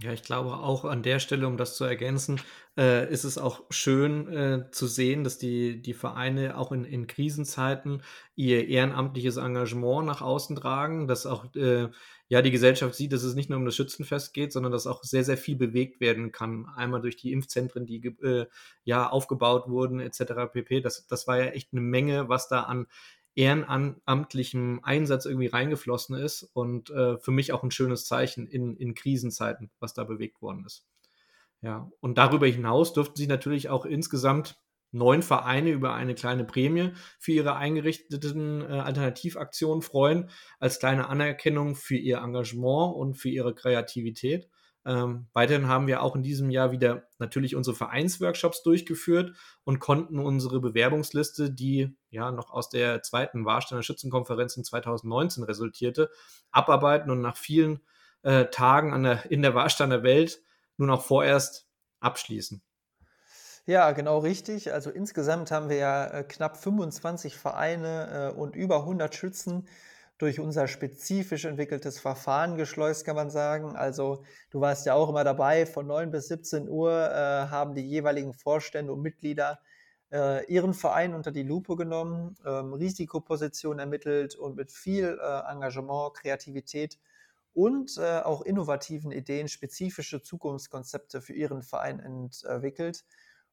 Ja, 0.02 0.12
ich 0.12 0.22
glaube 0.22 0.58
auch 0.58 0.84
an 0.84 1.02
der 1.02 1.20
Stelle, 1.20 1.46
um 1.46 1.56
das 1.56 1.74
zu 1.74 1.84
ergänzen, 1.84 2.38
äh, 2.76 3.10
ist 3.10 3.24
es 3.24 3.38
auch 3.38 3.62
schön 3.70 4.28
äh, 4.30 4.70
zu 4.70 4.86
sehen, 4.86 5.24
dass 5.24 5.38
die, 5.38 5.80
die 5.80 5.94
Vereine 5.94 6.58
auch 6.58 6.70
in, 6.70 6.84
in 6.84 7.06
Krisenzeiten 7.06 8.02
ihr 8.34 8.68
ehrenamtliches 8.68 9.38
Engagement 9.38 10.04
nach 10.04 10.20
außen 10.20 10.54
tragen, 10.54 11.08
dass 11.08 11.24
auch 11.24 11.46
äh, 11.54 11.88
ja 12.28 12.42
die 12.42 12.50
Gesellschaft 12.50 12.94
sieht, 12.94 13.14
dass 13.14 13.22
es 13.22 13.36
nicht 13.36 13.48
nur 13.48 13.58
um 13.58 13.64
das 13.64 13.74
Schützenfest 13.74 14.34
geht, 14.34 14.52
sondern 14.52 14.70
dass 14.70 14.86
auch 14.86 15.02
sehr, 15.02 15.24
sehr 15.24 15.38
viel 15.38 15.56
bewegt 15.56 15.98
werden 16.02 16.30
kann. 16.30 16.66
Einmal 16.76 17.00
durch 17.00 17.16
die 17.16 17.32
Impfzentren, 17.32 17.86
die 17.86 18.04
äh, 18.22 18.44
ja 18.84 19.08
aufgebaut 19.08 19.66
wurden, 19.66 20.00
etc. 20.00 20.52
pp. 20.52 20.82
Das, 20.82 21.06
das 21.06 21.26
war 21.26 21.38
ja 21.38 21.46
echt 21.46 21.72
eine 21.72 21.80
Menge, 21.80 22.28
was 22.28 22.48
da 22.48 22.64
an 22.64 22.86
ehrenamtlichem 23.36 24.80
Einsatz 24.82 25.26
irgendwie 25.26 25.46
reingeflossen 25.46 26.16
ist 26.16 26.42
und 26.54 26.90
äh, 26.90 27.18
für 27.18 27.30
mich 27.30 27.52
auch 27.52 27.62
ein 27.62 27.70
schönes 27.70 28.06
Zeichen 28.06 28.46
in, 28.46 28.76
in 28.76 28.94
Krisenzeiten, 28.94 29.70
was 29.78 29.94
da 29.94 30.04
bewegt 30.04 30.42
worden 30.42 30.64
ist. 30.66 30.86
Ja, 31.60 31.90
und 32.00 32.18
darüber 32.18 32.46
hinaus 32.46 32.92
durften 32.92 33.16
sich 33.16 33.28
natürlich 33.28 33.68
auch 33.68 33.84
insgesamt 33.84 34.58
neun 34.90 35.22
Vereine 35.22 35.70
über 35.70 35.94
eine 35.94 36.14
kleine 36.14 36.44
Prämie 36.44 36.92
für 37.18 37.32
ihre 37.32 37.56
eingerichteten 37.56 38.62
äh, 38.62 38.66
Alternativaktionen 38.66 39.82
freuen, 39.82 40.30
als 40.58 40.78
kleine 40.78 41.08
Anerkennung 41.08 41.74
für 41.74 41.96
ihr 41.96 42.18
Engagement 42.18 42.96
und 42.96 43.14
für 43.14 43.28
ihre 43.28 43.54
Kreativität. 43.54 44.48
Ähm, 44.86 45.26
weiterhin 45.32 45.66
haben 45.66 45.88
wir 45.88 46.00
auch 46.00 46.14
in 46.14 46.22
diesem 46.22 46.48
Jahr 46.48 46.70
wieder 46.70 47.08
natürlich 47.18 47.56
unsere 47.56 47.74
Vereinsworkshops 47.74 48.62
durchgeführt 48.62 49.34
und 49.64 49.80
konnten 49.80 50.20
unsere 50.20 50.60
Bewerbungsliste, 50.60 51.50
die 51.50 51.96
ja 52.10 52.30
noch 52.30 52.50
aus 52.52 52.68
der 52.68 53.02
zweiten 53.02 53.44
Warsteiner 53.44 53.82
Schützenkonferenz 53.82 54.56
in 54.56 54.62
2019 54.62 55.42
resultierte, 55.42 56.10
abarbeiten 56.52 57.10
und 57.10 57.20
nach 57.20 57.36
vielen 57.36 57.80
äh, 58.22 58.46
Tagen 58.46 59.02
der, 59.02 59.28
in 59.28 59.42
der 59.42 59.56
Warsteiner 59.56 60.04
Welt 60.04 60.40
nun 60.76 60.90
auch 60.90 61.02
vorerst 61.02 61.66
abschließen. 61.98 62.62
Ja, 63.64 63.90
genau 63.90 64.18
richtig. 64.18 64.72
Also 64.72 64.90
insgesamt 64.90 65.50
haben 65.50 65.68
wir 65.68 65.78
ja 65.78 66.06
äh, 66.06 66.22
knapp 66.22 66.56
25 66.56 67.36
Vereine 67.36 68.32
äh, 68.32 68.38
und 68.38 68.54
über 68.54 68.76
100 68.76 69.12
Schützen 69.16 69.66
durch 70.18 70.40
unser 70.40 70.66
spezifisch 70.66 71.44
entwickeltes 71.44 71.98
Verfahren 71.98 72.56
geschleust, 72.56 73.04
kann 73.04 73.16
man 73.16 73.30
sagen. 73.30 73.76
Also 73.76 74.24
du 74.50 74.60
warst 74.60 74.86
ja 74.86 74.94
auch 74.94 75.08
immer 75.08 75.24
dabei, 75.24 75.66
von 75.66 75.86
9 75.86 76.10
bis 76.10 76.28
17 76.28 76.68
Uhr 76.68 76.90
äh, 76.92 77.48
haben 77.50 77.74
die 77.74 77.86
jeweiligen 77.86 78.32
Vorstände 78.32 78.92
und 78.92 79.02
Mitglieder 79.02 79.60
äh, 80.12 80.44
ihren 80.52 80.74
Verein 80.74 81.14
unter 81.14 81.32
die 81.32 81.42
Lupe 81.42 81.76
genommen, 81.76 82.36
ähm, 82.46 82.72
Risikopositionen 82.72 83.78
ermittelt 83.78 84.36
und 84.36 84.56
mit 84.56 84.72
viel 84.72 85.18
äh, 85.20 85.52
Engagement, 85.52 86.14
Kreativität 86.14 86.98
und 87.52 87.96
äh, 87.98 88.20
auch 88.20 88.42
innovativen 88.42 89.10
Ideen 89.10 89.48
spezifische 89.48 90.22
Zukunftskonzepte 90.22 91.20
für 91.20 91.32
ihren 91.32 91.62
Verein 91.62 92.00
entwickelt. 92.00 93.04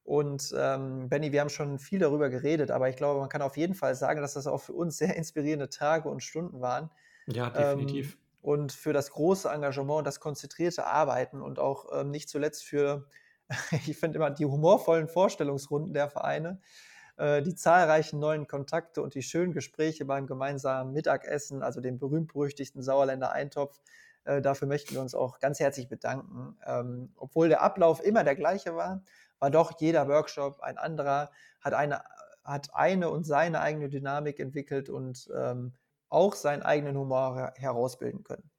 Und 0.04 0.54
ähm, 0.56 1.08
Benny, 1.08 1.32
wir 1.32 1.40
haben 1.40 1.48
schon 1.48 1.78
viel 1.78 1.98
darüber 1.98 2.28
geredet, 2.28 2.70
aber 2.70 2.90
ich 2.90 2.96
glaube, 2.96 3.20
man 3.20 3.30
kann 3.30 3.40
auf 3.40 3.56
jeden 3.56 3.74
Fall 3.74 3.94
sagen, 3.94 4.20
dass 4.20 4.34
das 4.34 4.46
auch 4.46 4.60
für 4.60 4.74
uns 4.74 4.98
sehr 4.98 5.16
inspirierende 5.16 5.70
Tage 5.70 6.08
und 6.08 6.22
Stunden 6.22 6.60
waren. 6.60 6.90
Ja, 7.26 7.50
definitiv. 7.50 8.12
Ähm, 8.12 8.18
und 8.42 8.72
für 8.72 8.92
das 8.92 9.10
große 9.10 9.48
Engagement, 9.48 10.06
das 10.06 10.20
konzentrierte 10.20 10.86
Arbeiten 10.86 11.40
und 11.40 11.58
auch 11.58 11.86
ähm, 11.98 12.10
nicht 12.10 12.28
zuletzt 12.28 12.64
für, 12.64 13.06
ich 13.86 13.96
finde 13.96 14.18
immer, 14.18 14.30
die 14.30 14.44
humorvollen 14.44 15.08
Vorstellungsrunden 15.08 15.94
der 15.94 16.10
Vereine, 16.10 16.60
äh, 17.16 17.40
die 17.40 17.54
zahlreichen 17.54 18.18
neuen 18.18 18.46
Kontakte 18.46 19.00
und 19.00 19.14
die 19.14 19.22
schönen 19.22 19.54
Gespräche 19.54 20.04
beim 20.04 20.26
gemeinsamen 20.26 20.92
Mittagessen, 20.92 21.62
also 21.62 21.80
dem 21.80 21.98
berühmt-berüchtigten 21.98 22.82
Sauerländer 22.82 23.32
Eintopf. 23.32 23.80
Äh, 24.24 24.42
dafür 24.42 24.68
möchten 24.68 24.92
wir 24.92 25.00
uns 25.00 25.14
auch 25.14 25.38
ganz 25.38 25.58
herzlich 25.58 25.88
bedanken. 25.88 26.58
Ähm, 26.66 27.12
obwohl 27.16 27.48
der 27.48 27.62
Ablauf 27.62 28.04
immer 28.04 28.24
der 28.24 28.34
gleiche 28.34 28.76
war, 28.76 29.02
war 29.44 29.50
doch 29.50 29.78
jeder 29.78 30.08
Workshop 30.08 30.60
ein 30.60 30.78
anderer, 30.78 31.30
hat 31.60 31.74
eine, 31.74 32.02
hat 32.44 32.74
eine 32.74 33.10
und 33.10 33.24
seine 33.24 33.60
eigene 33.60 33.90
Dynamik 33.90 34.40
entwickelt 34.40 34.88
und 34.88 35.28
ähm, 35.36 35.74
auch 36.08 36.34
seinen 36.34 36.62
eigenen 36.62 36.96
Humor 36.96 37.52
herausbilden 37.56 38.24
können. 38.24 38.50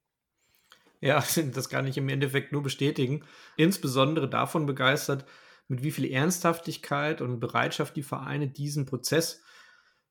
Ja, 1.01 1.23
das 1.55 1.69
kann 1.69 1.87
ich 1.87 1.97
im 1.97 2.07
Endeffekt 2.07 2.51
nur 2.51 2.61
bestätigen. 2.61 3.23
Insbesondere 3.57 4.29
davon 4.29 4.67
begeistert, 4.67 5.25
mit 5.67 5.81
wie 5.81 5.89
viel 5.89 6.11
Ernsthaftigkeit 6.11 7.19
und 7.19 7.39
Bereitschaft 7.39 7.95
die 7.95 8.03
Vereine 8.03 8.47
diesen 8.47 8.85
Prozess 8.85 9.41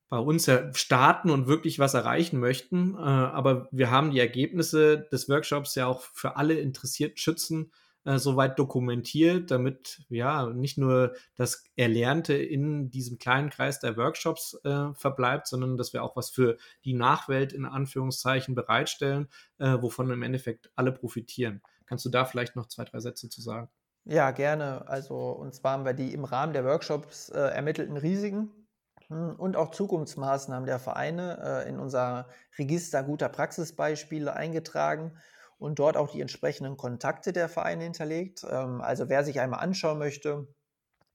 bei 0.09 0.19
uns 0.19 0.51
starten 0.73 1.31
und 1.31 1.47
wirklich 1.47 1.79
was 1.79 1.95
erreichen 1.95 2.41
möchten. 2.41 2.97
Äh, 2.97 2.99
aber 2.99 3.69
wir 3.71 3.93
haben 3.93 4.11
die 4.11 4.19
Ergebnisse 4.19 5.07
des 5.13 5.29
Workshops 5.29 5.77
ja 5.77 5.87
auch 5.87 6.01
für 6.01 6.35
alle 6.35 6.55
interessierten 6.55 7.17
Schützen 7.17 7.71
äh, 8.05 8.19
soweit 8.19 8.59
dokumentiert, 8.59 9.51
damit 9.51 10.03
ja 10.09 10.47
nicht 10.47 10.79
nur 10.79 11.15
das 11.37 11.65
Erlernte 11.77 12.35
in 12.35 12.91
diesem 12.91 13.19
kleinen 13.19 13.51
Kreis 13.51 13.81
der 13.81 13.97
Workshops 13.97 14.59
äh, 14.65 14.93
verbleibt, 14.95 15.47
sondern 15.47 15.77
dass 15.77 15.93
wir 15.93 16.03
auch 16.03 16.15
was 16.17 16.31
für 16.31 16.57
die 16.85 16.95
Nachwelt 16.95 17.53
in 17.53 17.65
Anführungszeichen 17.65 18.55
bereitstellen, 18.55 19.29
äh, 19.59 19.79
wovon 19.81 20.11
im 20.11 20.23
Endeffekt 20.23 20.71
alle 20.77 20.93
profitieren. 20.93 21.63
Kannst 21.87 22.05
du 22.05 22.11
da 22.11 22.25
vielleicht 22.25 22.57
noch 22.57 22.67
zwei, 22.67 22.85
drei 22.85 23.01
Sätze 23.01 23.29
zu 23.29 23.41
sagen? 23.41 23.69
Ja, 24.05 24.33
gerne. 24.33 24.87
Also, 24.87 25.17
und 25.31 25.55
zwar 25.55 25.73
haben 25.73 25.87
wir 25.87 25.95
die 25.95 26.13
im 26.13 26.25
Rahmen 26.25 26.53
der 26.53 26.65
Workshops 26.65 27.31
äh, 27.31 27.39
ermittelten 27.39 27.97
Risiken 27.97 28.51
hm, 29.09 29.37
und 29.37 29.57
auch 29.57 29.71
Zukunftsmaßnahmen 29.71 30.67
der 30.67 30.79
Vereine 30.79 31.65
äh, 31.65 31.69
in 31.69 31.79
unser 31.79 32.29
Register 32.59 33.03
guter 33.03 33.31
Praxisbeispiele 33.31 34.35
eingetragen 34.35 35.13
und 35.59 35.79
dort 35.79 35.97
auch 35.97 36.11
die 36.11 36.21
entsprechenden 36.21 36.77
Kontakte 36.77 37.33
der 37.33 37.49
Vereine 37.49 37.85
hinterlegt. 37.85 38.45
Ähm, 38.49 38.81
also 38.81 39.09
wer 39.09 39.25
sich 39.25 39.41
einmal 39.41 39.61
anschauen 39.61 39.99
möchte, 39.99 40.49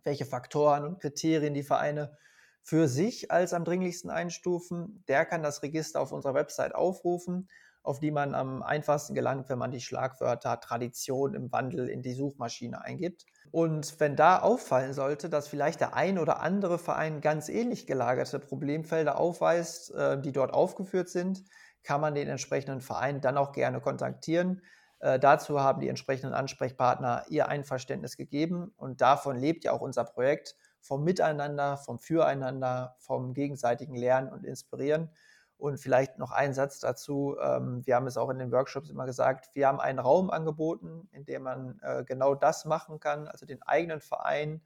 welche 0.03 0.25
Faktoren 0.25 0.85
und 0.85 0.99
Kriterien 0.99 1.53
die 1.53 1.63
Vereine 1.63 2.17
für 2.63 2.87
sich 2.87 3.31
als 3.31 3.53
am 3.53 3.65
dringlichsten 3.65 4.09
einstufen, 4.09 5.03
der 5.07 5.25
kann 5.25 5.43
das 5.43 5.63
Register 5.63 6.01
auf 6.01 6.11
unserer 6.11 6.33
Website 6.35 6.75
aufrufen. 6.75 7.47
auf 7.81 7.99
die 7.99 8.11
man 8.11 8.35
am 8.35 8.61
einfachsten 8.61 9.15
gelangt, 9.15 9.49
wenn 9.49 9.57
man 9.57 9.71
die 9.71 9.79
Schlagwörter 9.79 10.59
Tradition 10.59 11.33
im 11.33 11.51
Wandel 11.51 11.89
in 11.89 12.01
die 12.01 12.13
Suchmaschine 12.13 12.81
eingibt. 12.83 13.25
Und 13.51 13.99
wenn 13.99 14.15
da 14.15 14.39
auffallen 14.39 14.93
sollte, 14.93 15.29
dass 15.29 15.47
vielleicht 15.47 15.79
der 15.79 15.95
ein 15.95 16.19
oder 16.19 16.41
andere 16.41 16.77
Verein 16.77 17.21
ganz 17.21 17.49
ähnlich 17.49 17.87
gelagerte 17.87 18.39
Problemfelder 18.39 19.17
aufweist, 19.17 19.91
äh, 19.95 20.21
die 20.21 20.33
dort 20.33 20.53
aufgeführt 20.53 21.09
sind, 21.09 21.43
kann 21.83 22.01
man 22.01 22.15
den 22.15 22.27
entsprechenden 22.27 22.81
Verein 22.81 23.21
dann 23.21 23.37
auch 23.37 23.51
gerne 23.51 23.81
kontaktieren. 23.81 24.61
Äh, 24.99 25.19
dazu 25.19 25.61
haben 25.61 25.79
die 25.79 25.87
entsprechenden 25.87 26.33
Ansprechpartner 26.33 27.25
ihr 27.29 27.47
Einverständnis 27.47 28.17
gegeben 28.17 28.73
und 28.77 29.01
davon 29.01 29.37
lebt 29.37 29.63
ja 29.63 29.71
auch 29.71 29.81
unser 29.81 30.03
Projekt 30.03 30.55
vom 30.81 31.03
Miteinander, 31.03 31.77
vom 31.77 31.99
Füreinander, 31.99 32.95
vom 32.99 33.33
gegenseitigen 33.33 33.95
Lernen 33.95 34.31
und 34.31 34.45
Inspirieren. 34.45 35.09
Und 35.57 35.77
vielleicht 35.77 36.17
noch 36.17 36.31
ein 36.31 36.53
Satz 36.53 36.79
dazu. 36.79 37.35
Ähm, 37.41 37.85
wir 37.85 37.95
haben 37.95 38.07
es 38.07 38.17
auch 38.17 38.29
in 38.29 38.39
den 38.39 38.51
Workshops 38.51 38.89
immer 38.89 39.05
gesagt, 39.05 39.49
wir 39.53 39.67
haben 39.67 39.81
einen 39.81 39.99
Raum 39.99 40.29
angeboten, 40.29 41.09
in 41.11 41.25
dem 41.25 41.43
man 41.43 41.79
äh, 41.81 42.05
genau 42.05 42.33
das 42.33 42.63
machen 42.63 43.01
kann, 43.01 43.27
also 43.27 43.45
den 43.45 43.61
eigenen 43.63 43.99
Verein 43.99 44.61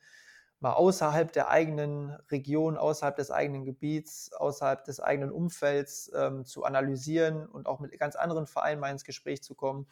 mal 0.63 0.74
außerhalb 0.74 1.34
der 1.34 1.50
eigenen 1.50 2.12
Region, 2.32 2.77
außerhalb 2.77 3.17
des 3.17 3.32
eigenen 3.32 3.65
Gebiets, 3.65 4.32
außerhalb 4.32 4.86
des 4.86 5.01
eigenen 5.01 5.29
Umfelds 5.29 6.10
ähm, 6.15 6.46
zu 6.46 6.63
analysieren 6.63 7.46
und 7.46 7.67
auch 7.67 7.82
mit 7.82 7.98
ganz 8.00 8.15
anderen 8.15 8.48
Vereinen 8.48 8.79
mal 8.79 8.89
ins 8.89 9.03
Gespräch 9.03 9.43
zu 9.43 9.55
kommen. 9.55 9.88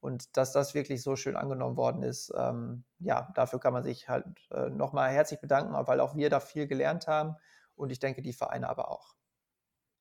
Und 0.00 0.36
dass 0.36 0.52
das 0.52 0.74
wirklich 0.74 1.02
so 1.02 1.14
schön 1.14 1.36
angenommen 1.36 1.76
worden 1.76 2.02
ist, 2.02 2.32
ähm, 2.36 2.84
ja, 2.98 3.30
dafür 3.34 3.60
kann 3.60 3.72
man 3.72 3.84
sich 3.84 4.08
halt 4.08 4.26
äh, 4.50 4.68
nochmal 4.68 5.10
herzlich 5.10 5.40
bedanken, 5.40 5.72
weil 5.86 6.00
auch 6.00 6.16
wir 6.16 6.28
da 6.28 6.40
viel 6.40 6.66
gelernt 6.66 7.06
haben 7.06 7.36
und 7.76 7.90
ich 7.92 8.00
denke, 8.00 8.20
die 8.20 8.32
Vereine 8.32 8.68
aber 8.68 8.90
auch. 8.90 9.14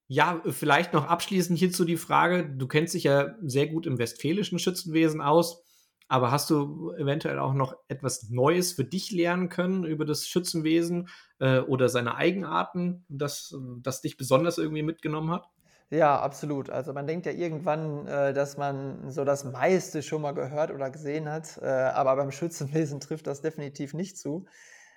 Ja, 0.08 0.42
vielleicht 0.50 0.94
noch 0.94 1.06
abschließend 1.06 1.58
hierzu 1.58 1.86
die 1.86 1.98
Frage, 1.98 2.50
du 2.50 2.68
kennst 2.68 2.96
dich 2.96 3.04
ja 3.04 3.36
sehr 3.42 3.68
gut 3.68 3.86
im 3.86 4.00
westfälischen 4.00 4.58
Schützenwesen 4.58 5.22
aus, 5.22 5.64
aber 6.08 6.32
hast 6.32 6.50
du 6.50 6.92
eventuell 6.94 7.40
auch 7.40 7.54
noch 7.54 7.76
etwas 7.88 8.30
Neues 8.30 8.74
für 8.74 8.84
dich 8.84 9.12
lernen 9.12 9.50
können 9.50 9.84
über 9.86 10.06
das 10.06 10.28
Schützenwesen 10.28 11.10
äh, 11.40 11.60
oder 11.60 11.90
seine 11.90 12.16
Eigenarten, 12.16 13.06
das, 13.10 13.56
das 13.82 14.02
dich 14.02 14.18
besonders 14.18 14.58
irgendwie 14.58 14.84
mitgenommen 14.84 15.32
hat? 15.32 15.50
Ja, 15.92 16.20
absolut. 16.20 16.70
Also 16.70 16.94
man 16.94 17.06
denkt 17.06 17.26
ja 17.26 17.32
irgendwann, 17.32 18.08
äh, 18.08 18.34
dass 18.34 18.58
man 18.58 19.10
so 19.12 19.24
das 19.24 19.44
meiste 19.44 20.02
schon 20.02 20.22
mal 20.22 20.34
gehört 20.34 20.72
oder 20.72 20.90
gesehen 20.90 21.30
hat, 21.30 21.60
äh, 21.62 21.66
aber 21.66 22.16
beim 22.16 22.32
Schützenwesen 22.32 23.00
trifft 23.00 23.28
das 23.28 23.42
definitiv 23.42 23.94
nicht 23.94 24.18
zu. 24.18 24.46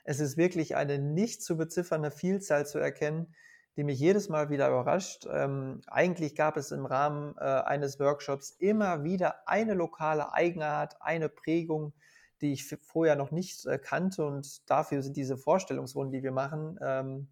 Es 0.04 0.20
ist 0.20 0.38
wirklich 0.38 0.76
eine 0.76 0.98
nicht 0.98 1.42
zu 1.42 1.58
beziffernde 1.58 2.10
Vielzahl 2.10 2.66
zu 2.66 2.78
erkennen, 2.78 3.34
die 3.78 3.85
mich 3.85 4.00
jedes 4.00 4.28
Mal 4.28 4.50
wieder 4.50 4.66
überrascht. 4.66 5.28
Ähm, 5.30 5.82
eigentlich 5.87 6.35
gab 6.35 6.56
es 6.56 6.73
im 6.73 6.85
Rahmen 6.85 7.37
äh, 7.38 7.44
eines 7.44 8.00
Workshops 8.00 8.50
immer 8.58 9.04
wieder 9.04 9.49
eine 9.49 9.75
lokale 9.75 10.35
Eigenart, 10.35 11.00
eine 11.00 11.28
Prägung, 11.28 11.92
die 12.40 12.52
ich 12.52 12.66
vorher 12.82 13.14
noch 13.14 13.30
nicht 13.30 13.66
äh, 13.66 13.78
kannte. 13.78 14.26
Und 14.26 14.68
dafür 14.68 15.00
sind 15.00 15.16
diese 15.16 15.37
Vorstellungsrunden, 15.37 16.12
die 16.12 16.25
wir 16.25 16.32
machen, 16.32 16.76
ähm, 16.82 17.28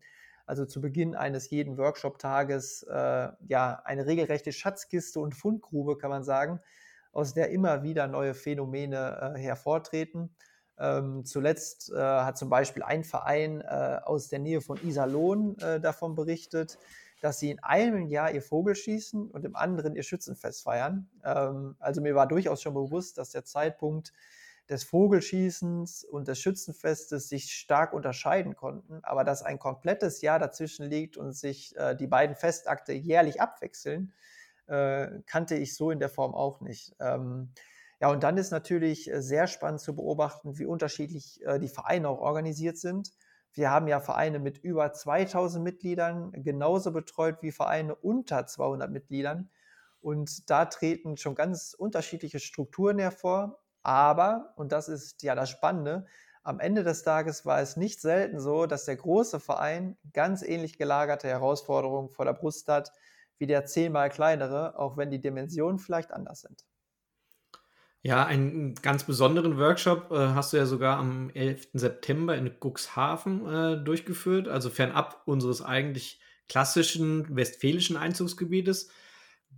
also 0.46 0.64
zu 0.64 0.80
Beginn 0.80 1.16
eines 1.16 1.50
jeden 1.50 1.78
Workshop-Tages, 1.78 2.84
äh, 2.84 3.28
ja, 3.48 3.82
eine 3.84 4.06
regelrechte 4.06 4.52
Schatzkiste 4.52 5.18
und 5.18 5.34
Fundgrube, 5.34 5.98
kann 5.98 6.10
man 6.10 6.22
sagen, 6.22 6.60
aus 7.10 7.34
der 7.34 7.50
immer 7.50 7.82
wieder 7.82 8.06
neue 8.06 8.34
Phänomene 8.34 9.34
äh, 9.34 9.40
hervortreten. 9.40 10.36
Ähm, 10.78 11.24
zuletzt 11.24 11.90
äh, 11.90 11.96
hat 11.96 12.36
zum 12.36 12.50
Beispiel 12.50 12.82
ein 12.82 13.04
Verein 13.04 13.60
äh, 13.62 14.00
aus 14.04 14.28
der 14.28 14.38
Nähe 14.38 14.60
von 14.60 14.78
Iserlohn 14.84 15.58
äh, 15.58 15.80
davon 15.80 16.14
berichtet, 16.14 16.78
dass 17.20 17.38
sie 17.38 17.50
in 17.50 17.62
einem 17.62 18.06
Jahr 18.06 18.32
ihr 18.32 18.42
Vogelschießen 18.42 19.30
und 19.30 19.44
im 19.44 19.56
anderen 19.56 19.96
ihr 19.96 20.02
Schützenfest 20.02 20.62
feiern. 20.62 21.08
Ähm, 21.24 21.76
also 21.78 22.00
mir 22.00 22.14
war 22.14 22.28
durchaus 22.28 22.60
schon 22.62 22.74
bewusst, 22.74 23.16
dass 23.18 23.30
der 23.30 23.44
Zeitpunkt 23.44 24.12
des 24.68 24.84
Vogelschießens 24.84 26.04
und 26.04 26.28
des 26.28 26.40
Schützenfestes 26.40 27.28
sich 27.28 27.52
stark 27.52 27.92
unterscheiden 27.92 28.56
konnten, 28.56 28.98
aber 29.02 29.24
dass 29.24 29.42
ein 29.42 29.58
komplettes 29.58 30.20
Jahr 30.20 30.38
dazwischen 30.38 30.86
liegt 30.90 31.16
und 31.16 31.32
sich 31.32 31.76
äh, 31.76 31.94
die 31.94 32.08
beiden 32.08 32.36
Festakte 32.36 32.92
jährlich 32.92 33.40
abwechseln, 33.40 34.12
äh, 34.66 35.20
kannte 35.26 35.54
ich 35.54 35.74
so 35.74 35.90
in 35.90 36.00
der 36.00 36.08
Form 36.08 36.34
auch 36.34 36.60
nicht. 36.60 36.96
Ähm, 36.98 37.52
ja, 38.00 38.10
und 38.10 38.22
dann 38.22 38.36
ist 38.36 38.50
natürlich 38.50 39.10
äh, 39.10 39.22
sehr 39.22 39.46
spannend 39.46 39.80
zu 39.80 39.96
beobachten, 39.96 40.58
wie 40.58 40.66
unterschiedlich 40.66 41.40
äh, 41.44 41.58
die 41.58 41.68
Vereine 41.68 42.08
auch 42.08 42.20
organisiert 42.20 42.78
sind. 42.78 43.12
Wir 43.52 43.70
haben 43.70 43.88
ja 43.88 44.00
Vereine 44.00 44.38
mit 44.38 44.58
über 44.58 44.92
2000 44.92 45.64
Mitgliedern 45.64 46.32
genauso 46.32 46.92
betreut 46.92 47.38
wie 47.40 47.52
Vereine 47.52 47.94
unter 47.94 48.46
200 48.46 48.90
Mitgliedern. 48.90 49.50
Und 50.00 50.50
da 50.50 50.66
treten 50.66 51.16
schon 51.16 51.34
ganz 51.34 51.74
unterschiedliche 51.74 52.38
Strukturen 52.38 52.98
hervor. 52.98 53.60
Aber, 53.82 54.52
und 54.56 54.72
das 54.72 54.88
ist 54.88 55.22
ja 55.22 55.34
das 55.34 55.48
Spannende, 55.48 56.06
am 56.42 56.60
Ende 56.60 56.84
des 56.84 57.02
Tages 57.02 57.44
war 57.44 57.60
es 57.60 57.76
nicht 57.76 58.00
selten 58.00 58.38
so, 58.38 58.66
dass 58.66 58.84
der 58.84 58.96
große 58.96 59.40
Verein 59.40 59.96
ganz 60.12 60.42
ähnlich 60.42 60.78
gelagerte 60.78 61.26
Herausforderungen 61.26 62.10
vor 62.10 62.24
der 62.24 62.34
Brust 62.34 62.68
hat 62.68 62.92
wie 63.38 63.46
der 63.46 63.64
zehnmal 63.66 64.10
kleinere, 64.10 64.78
auch 64.78 64.96
wenn 64.96 65.10
die 65.10 65.20
Dimensionen 65.20 65.78
vielleicht 65.78 66.12
anders 66.12 66.42
sind. 66.42 66.64
Ja, 68.06 68.24
einen 68.24 68.76
ganz 68.76 69.02
besonderen 69.02 69.58
Workshop 69.58 70.12
äh, 70.12 70.28
hast 70.28 70.52
du 70.52 70.58
ja 70.58 70.66
sogar 70.66 70.96
am 70.96 71.28
11. 71.34 71.70
September 71.72 72.36
in 72.36 72.52
Cuxhaven 72.60 73.52
äh, 73.52 73.82
durchgeführt, 73.82 74.46
also 74.46 74.70
fernab 74.70 75.22
unseres 75.24 75.60
eigentlich 75.60 76.20
klassischen 76.48 77.34
westfälischen 77.34 77.96
Einzugsgebietes. 77.96 78.90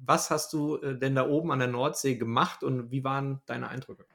Was 0.03 0.31
hast 0.31 0.55
du 0.55 0.77
äh, 0.77 0.99
denn 0.99 1.15
da 1.15 1.29
oben 1.29 1.53
an 1.53 1.59
der 1.59 1.69
Nordsee 1.69 2.15
gemacht 2.15 2.63
und 2.63 2.91
wie 2.91 3.05
waren 3.05 3.43
deine 3.45 3.69
Eindrücke? 3.69 4.07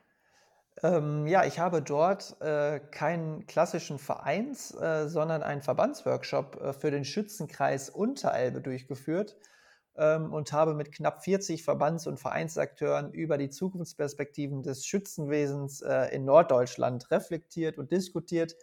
Ähm, 0.82 1.28
ja, 1.28 1.46
ich 1.46 1.60
habe 1.60 1.84
dort 1.84 2.42
äh, 2.42 2.80
keinen 2.80 3.46
klassischen 3.46 4.00
Vereins, 4.00 4.74
äh, 4.74 5.10
sondern 5.10 5.44
einen 5.44 5.62
Verbandsworkshop 5.62 6.60
äh, 6.60 6.74
für 6.74 6.90
den 6.90 7.06
Schützenkreis 7.06 7.92
Unterelbe 7.92 8.62
durchgeführt 8.62 9.36
und 9.96 10.52
habe 10.52 10.74
mit 10.74 10.92
knapp 10.92 11.24
40 11.24 11.64
Verbands- 11.64 12.08
und 12.08 12.20
Vereinsakteuren 12.20 13.14
über 13.14 13.38
die 13.38 13.50
Zukunftsperspektiven 13.50 14.64
des 14.64 14.86
Schützenwesens 14.86 15.82
äh, 15.82 16.16
in 16.16 16.26
Norddeutschland 16.26 17.12
reflektiert 17.12 17.78
und 17.78 17.92
diskutiert 17.92 18.56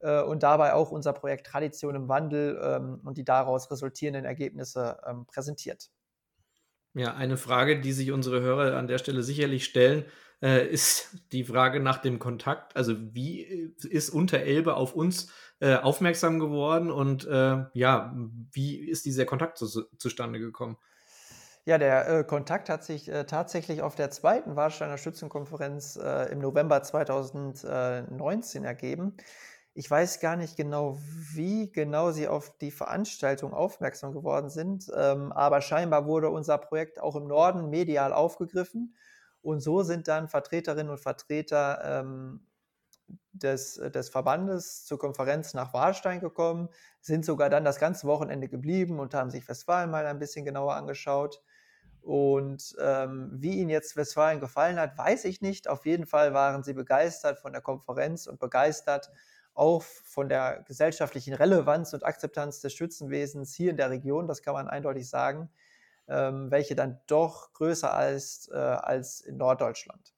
äh, 0.00 0.22
und 0.22 0.42
dabei 0.42 0.74
auch 0.74 0.90
unser 0.90 1.12
Projekt 1.12 1.46
Tradition 1.46 1.94
im 1.94 2.08
Wandel 2.08 2.60
ähm, 2.62 3.00
und 3.04 3.16
die 3.16 3.24
daraus 3.24 3.70
resultierenden 3.70 4.24
Ergebnisse 4.24 4.98
ähm, 5.06 5.26
präsentiert. 5.26 5.90
Ja, 6.94 7.14
eine 7.14 7.36
Frage, 7.36 7.80
die 7.80 7.92
sich 7.92 8.10
unsere 8.10 8.40
Hörer 8.40 8.76
an 8.76 8.86
der 8.86 8.98
Stelle 8.98 9.22
sicherlich 9.22 9.64
stellen, 9.64 10.04
äh, 10.42 10.66
ist 10.66 11.18
die 11.32 11.44
Frage 11.44 11.80
nach 11.80 11.98
dem 11.98 12.18
Kontakt. 12.18 12.76
Also 12.76 12.94
wie 13.14 13.40
ist 13.42 14.10
Unterelbe 14.10 14.74
auf 14.74 14.94
uns 14.94 15.24
äh, 15.26 15.30
aufmerksam 15.60 16.38
geworden 16.38 16.90
und 16.90 17.26
äh, 17.26 17.64
ja, 17.72 18.14
wie 18.52 18.78
ist 18.78 19.06
dieser 19.06 19.24
Kontakt 19.24 19.56
zu, 19.56 19.84
zustande 19.96 20.38
gekommen? 20.38 20.76
Ja, 21.68 21.78
der 21.78 22.08
äh, 22.08 22.24
Kontakt 22.24 22.68
hat 22.68 22.84
sich 22.84 23.08
äh, 23.08 23.24
tatsächlich 23.24 23.82
auf 23.82 23.96
der 23.96 24.10
zweiten 24.12 24.54
Warsteiner 24.54 24.98
Schützenkonferenz 24.98 25.96
äh, 25.96 26.30
im 26.30 26.38
November 26.38 26.80
2019 26.80 28.64
ergeben. 28.64 29.16
Ich 29.74 29.90
weiß 29.90 30.20
gar 30.20 30.36
nicht 30.36 30.56
genau, 30.56 30.96
wie 31.34 31.72
genau 31.72 32.12
Sie 32.12 32.28
auf 32.28 32.56
die 32.58 32.70
Veranstaltung 32.70 33.52
aufmerksam 33.52 34.12
geworden 34.12 34.48
sind, 34.48 34.88
ähm, 34.96 35.32
aber 35.32 35.60
scheinbar 35.60 36.06
wurde 36.06 36.30
unser 36.30 36.56
Projekt 36.58 37.00
auch 37.00 37.16
im 37.16 37.26
Norden 37.26 37.68
medial 37.68 38.12
aufgegriffen. 38.12 38.94
Und 39.42 39.58
so 39.58 39.82
sind 39.82 40.06
dann 40.06 40.28
Vertreterinnen 40.28 40.90
und 40.90 41.00
Vertreter 41.00 41.80
ähm, 41.84 42.45
des, 43.32 43.78
äh, 43.78 43.90
des 43.90 44.08
Verbandes 44.08 44.84
zur 44.84 44.98
Konferenz 44.98 45.54
nach 45.54 45.72
Warstein 45.74 46.20
gekommen, 46.20 46.68
sind 47.00 47.24
sogar 47.24 47.50
dann 47.50 47.64
das 47.64 47.78
ganze 47.78 48.06
Wochenende 48.06 48.48
geblieben 48.48 48.98
und 48.98 49.14
haben 49.14 49.30
sich 49.30 49.48
Westfalen 49.48 49.90
mal 49.90 50.06
ein 50.06 50.18
bisschen 50.18 50.44
genauer 50.44 50.74
angeschaut. 50.74 51.42
Und 52.02 52.76
ähm, 52.80 53.30
wie 53.32 53.58
Ihnen 53.58 53.70
jetzt 53.70 53.96
Westfalen 53.96 54.40
gefallen 54.40 54.78
hat, 54.78 54.96
weiß 54.96 55.24
ich 55.24 55.40
nicht. 55.40 55.68
Auf 55.68 55.86
jeden 55.86 56.06
Fall 56.06 56.34
waren 56.34 56.62
Sie 56.62 56.72
begeistert 56.72 57.38
von 57.38 57.52
der 57.52 57.62
Konferenz 57.62 58.26
und 58.26 58.38
begeistert 58.38 59.10
auch 59.54 59.82
von 59.82 60.28
der 60.28 60.62
gesellschaftlichen 60.68 61.34
Relevanz 61.34 61.94
und 61.94 62.04
Akzeptanz 62.04 62.60
des 62.60 62.74
Schützenwesens 62.74 63.54
hier 63.54 63.70
in 63.70 63.76
der 63.76 63.90
Region, 63.90 64.28
das 64.28 64.42
kann 64.42 64.54
man 64.54 64.68
eindeutig 64.68 65.08
sagen, 65.08 65.50
ähm, 66.08 66.50
welche 66.50 66.76
dann 66.76 67.00
doch 67.06 67.52
größer 67.54 68.10
ist 68.10 68.50
äh, 68.52 68.54
als 68.54 69.20
in 69.20 69.38
Norddeutschland 69.38 70.15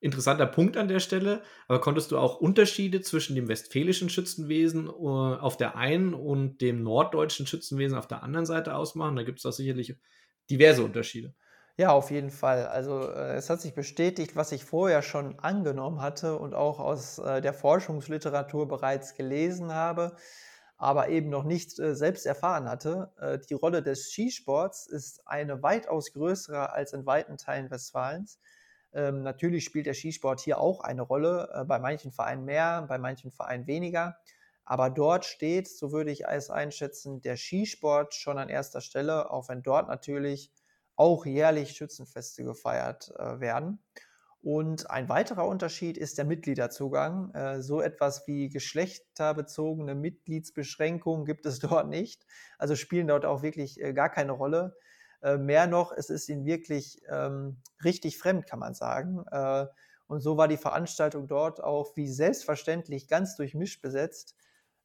interessanter 0.00 0.46
Punkt 0.46 0.76
an 0.76 0.88
der 0.88 1.00
Stelle. 1.00 1.42
Aber 1.68 1.80
konntest 1.80 2.10
du 2.10 2.18
auch 2.18 2.40
Unterschiede 2.40 3.00
zwischen 3.00 3.34
dem 3.34 3.48
westfälischen 3.48 4.08
Schützenwesen 4.10 4.86
äh, 4.88 4.90
auf 4.90 5.56
der 5.56 5.76
einen 5.76 6.14
und 6.14 6.60
dem 6.60 6.82
norddeutschen 6.82 7.46
Schützenwesen 7.46 7.96
auf 7.98 8.06
der 8.08 8.22
anderen 8.22 8.46
Seite 8.46 8.74
ausmachen? 8.74 9.16
Da 9.16 9.22
gibt 9.24 9.38
es 9.38 9.42
doch 9.44 9.52
sicherlich 9.52 9.96
diverse 10.50 10.84
Unterschiede. 10.84 11.34
Ja, 11.76 11.90
auf 11.92 12.10
jeden 12.10 12.30
Fall. 12.30 12.66
Also 12.66 13.08
äh, 13.08 13.34
es 13.36 13.48
hat 13.50 13.60
sich 13.60 13.72
bestätigt, 13.74 14.34
was 14.34 14.50
ich 14.52 14.64
vorher 14.64 15.00
schon 15.02 15.38
angenommen 15.38 16.00
hatte 16.02 16.36
und 16.38 16.52
auch 16.54 16.80
aus 16.80 17.18
äh, 17.18 17.40
der 17.40 17.54
Forschungsliteratur 17.54 18.66
bereits 18.66 19.14
gelesen 19.14 19.72
habe. 19.72 20.16
aber 20.78 21.10
eben 21.10 21.30
noch 21.30 21.44
nicht 21.44 21.78
äh, 21.80 21.94
selbst 21.96 22.26
erfahren 22.26 22.70
hatte. 22.70 23.12
Äh, 23.20 23.40
die 23.50 23.54
Rolle 23.54 23.82
des 23.84 24.10
Skisports 24.12 24.86
ist 24.88 25.22
eine 25.28 25.62
weitaus 25.62 26.12
größere 26.14 26.72
als 26.72 26.94
in 26.94 27.06
weiten 27.06 27.38
Teilen 27.38 27.70
Westfalens. 27.70 28.40
Ähm, 28.92 29.22
natürlich 29.22 29.64
spielt 29.64 29.86
der 29.86 29.94
Skisport 29.94 30.40
hier 30.40 30.58
auch 30.58 30.80
eine 30.80 31.02
Rolle, 31.02 31.50
äh, 31.54 31.64
bei 31.64 31.78
manchen 31.78 32.12
Vereinen 32.12 32.44
mehr, 32.44 32.82
bei 32.88 32.98
manchen 32.98 33.30
Vereinen 33.30 33.66
weniger. 33.66 34.18
Aber 34.64 34.90
dort 34.90 35.24
steht, 35.24 35.68
so 35.68 35.92
würde 35.92 36.10
ich 36.10 36.26
es 36.26 36.50
einschätzen, 36.50 37.22
der 37.22 37.36
Skisport 37.36 38.14
schon 38.14 38.38
an 38.38 38.48
erster 38.48 38.80
Stelle, 38.80 39.30
auch 39.30 39.48
wenn 39.48 39.62
dort 39.62 39.88
natürlich 39.88 40.52
auch 40.96 41.24
jährlich 41.24 41.70
Schützenfeste 41.70 42.44
gefeiert 42.44 43.12
äh, 43.18 43.40
werden. 43.40 43.82
Und 44.40 44.90
ein 44.90 45.08
weiterer 45.08 45.46
Unterschied 45.46 45.98
ist 45.98 46.16
der 46.18 46.24
Mitgliederzugang. 46.24 47.32
Äh, 47.34 47.60
so 47.62 47.80
etwas 47.80 48.26
wie 48.26 48.48
geschlechterbezogene 48.48 49.94
Mitgliedsbeschränkungen 49.94 51.24
gibt 51.24 51.46
es 51.46 51.58
dort 51.60 51.88
nicht. 51.88 52.24
Also 52.58 52.76
spielen 52.76 53.08
dort 53.08 53.24
auch 53.24 53.42
wirklich 53.42 53.80
äh, 53.80 53.92
gar 53.92 54.10
keine 54.10 54.32
Rolle. 54.32 54.76
Äh, 55.22 55.36
mehr 55.36 55.66
noch, 55.66 55.92
es 55.92 56.10
ist 56.10 56.28
ihnen 56.28 56.44
wirklich 56.44 57.00
ähm, 57.08 57.58
richtig 57.84 58.18
fremd, 58.18 58.46
kann 58.46 58.58
man 58.58 58.74
sagen. 58.74 59.24
Äh, 59.30 59.66
und 60.06 60.20
so 60.20 60.36
war 60.36 60.48
die 60.48 60.56
Veranstaltung 60.56 61.26
dort 61.26 61.62
auch 61.62 61.96
wie 61.96 62.08
selbstverständlich 62.08 63.08
ganz 63.08 63.36
durchmischt 63.36 63.82
besetzt. 63.82 64.36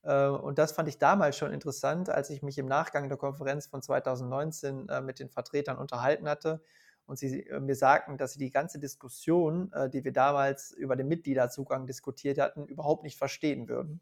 Äh, 0.04 0.28
und 0.28 0.58
das 0.60 0.72
fand 0.74 0.90
ich 0.90 0.98
damals 0.98 1.38
schon 1.38 1.54
interessant, 1.54 2.10
als 2.10 2.30
ich 2.30 2.44
mich 2.44 2.58
im 2.58 2.66
Nachgang 2.68 3.10
der 3.10 3.18
Konferenz 3.18 3.68
von 3.68 3.82
2019 3.82 4.90
äh, 4.90 5.02
mit 5.02 5.20
den 5.20 5.30
Vertretern 5.30 5.78
unterhalten 5.78 6.28
hatte 6.28 6.62
und 7.06 7.18
sie 7.20 7.46
äh, 7.48 7.60
mir 7.60 7.76
sagten, 7.76 8.18
dass 8.18 8.34
sie 8.34 8.40
die 8.40 8.52
ganze 8.52 8.80
Diskussion, 8.80 9.72
äh, 9.74 9.90
die 9.90 10.04
wir 10.04 10.14
damals 10.14 10.72
über 10.72 10.96
den 10.96 11.08
Mitgliederzugang 11.08 11.86
diskutiert 11.88 12.38
hatten, 12.40 12.66
überhaupt 12.68 13.04
nicht 13.04 13.18
verstehen 13.18 13.68
würden. 13.68 14.02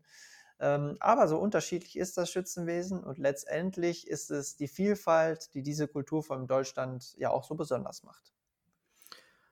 Ähm, 0.62 0.95
aber 1.00 1.28
so 1.28 1.39
unterschiedlich 1.39 1.97
ist 1.97 2.17
das 2.17 2.30
Schützenwesen 2.30 3.04
und 3.04 3.17
letztendlich 3.17 4.08
ist 4.08 4.30
es 4.30 4.56
die 4.56 4.67
Vielfalt, 4.67 5.54
die 5.56 5.63
diese 5.63 5.88
Kulturform 5.88 6.41
in 6.41 6.47
Deutschland 6.47 7.15
ja 7.17 7.32
auch 7.32 7.43
so 7.43 7.56
besonders 7.56 8.04
macht. 8.04 8.32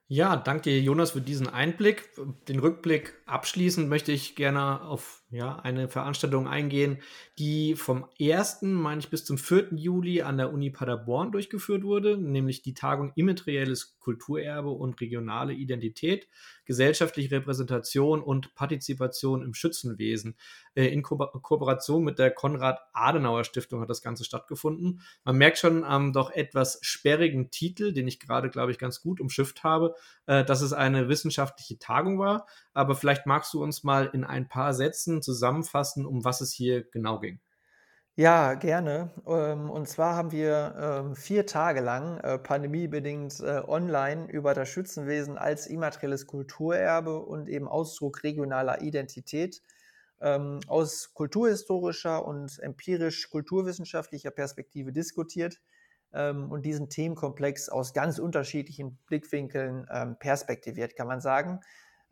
Ja, 0.07 0.35
danke 0.37 0.77
Jonas 0.77 1.11
für 1.11 1.21
diesen 1.21 1.47
Einblick. 1.47 2.09
Den 2.47 2.59
Rückblick 2.59 3.15
abschließend 3.25 3.89
möchte 3.89 4.11
ich 4.11 4.35
gerne 4.35 4.81
auf 4.81 5.18
ja, 5.31 5.57
eine 5.57 5.87
Veranstaltung 5.87 6.47
eingehen, 6.47 6.97
die 7.37 7.75
vom 7.75 8.07
1. 8.19 8.63
meine 8.63 8.99
ich 8.99 9.09
bis 9.09 9.25
zum 9.25 9.37
4. 9.37 9.75
Juli 9.75 10.23
an 10.23 10.37
der 10.37 10.51
Uni 10.51 10.71
Paderborn 10.71 11.31
durchgeführt 11.31 11.83
wurde, 11.83 12.17
nämlich 12.17 12.63
die 12.63 12.73
Tagung 12.73 13.11
Immaterielles 13.15 13.99
Kulturerbe 13.99 14.71
und 14.71 14.99
regionale 15.01 15.53
Identität, 15.53 16.27
gesellschaftliche 16.65 17.29
Repräsentation 17.31 18.23
und 18.23 18.55
Partizipation 18.55 19.43
im 19.43 19.53
Schützenwesen. 19.53 20.35
Äh, 20.73 20.87
in 20.87 21.03
Ko 21.03 21.17
Kooperation 21.17 22.03
mit 22.03 22.17
der 22.17 22.31
Konrad-Adenauer-Stiftung 22.31 23.81
hat 23.81 23.89
das 23.89 24.01
Ganze 24.01 24.23
stattgefunden. 24.23 25.01
Man 25.25 25.37
merkt 25.37 25.59
schon 25.59 25.83
am 25.83 26.11
doch 26.11 26.31
etwas 26.31 26.79
sperrigen 26.81 27.51
Titel, 27.51 27.93
den 27.93 28.07
ich 28.07 28.19
gerade, 28.19 28.49
glaube 28.49 28.71
ich, 28.71 28.79
ganz 28.79 29.01
gut 29.01 29.21
umschifft 29.21 29.63
habe, 29.63 29.93
äh, 30.25 30.43
dass 30.43 30.61
es 30.61 30.73
eine 30.73 31.07
wissenschaftliche 31.07 31.77
Tagung 31.77 32.17
war. 32.17 32.47
Aber 32.79 32.95
vielleicht 32.95 33.25
magst 33.25 33.53
du 33.53 33.61
uns 33.61 33.83
mal 33.83 34.09
in 34.13 34.23
ein 34.23 34.47
paar 34.47 34.73
Sätzen 34.73 35.21
zusammenfassen, 35.21 36.05
um 36.05 36.23
was 36.23 36.39
es 36.39 36.53
hier 36.53 36.89
genau 36.89 37.19
ging? 37.19 37.41
Ja, 38.15 38.53
gerne. 38.53 39.11
Ähm, 39.27 39.69
und 39.69 39.89
zwar 39.89 40.15
haben 40.15 40.31
wir 40.31 40.75
ähm, 40.79 41.13
vier 41.13 41.45
Tage 41.45 41.81
lang 41.81 42.19
äh, 42.19 42.39
pandemiebedingt 42.39 43.41
äh, 43.41 43.63
online 43.67 44.31
über 44.31 44.53
das 44.53 44.69
Schützenwesen 44.69 45.37
als 45.37 45.67
immaterielles 45.67 46.25
Kulturerbe 46.25 47.19
und 47.19 47.49
eben 47.49 47.67
Ausdruck 47.67 48.23
regionaler 48.23 48.81
Identität 48.81 49.61
ähm, 50.21 50.61
aus 50.67 51.13
kulturhistorischer 51.13 52.25
und 52.25 52.59
empirisch-kulturwissenschaftlicher 52.59 54.31
Perspektive 54.31 54.93
diskutiert 54.93 55.59
und 56.11 56.63
diesen 56.65 56.89
Themenkomplex 56.89 57.69
aus 57.69 57.93
ganz 57.93 58.17
unterschiedlichen 58.17 58.97
Blickwinkeln 59.05 59.85
perspektiviert, 60.17 60.95
kann 60.95 61.05
man 61.05 61.21
sagen. 61.21 61.59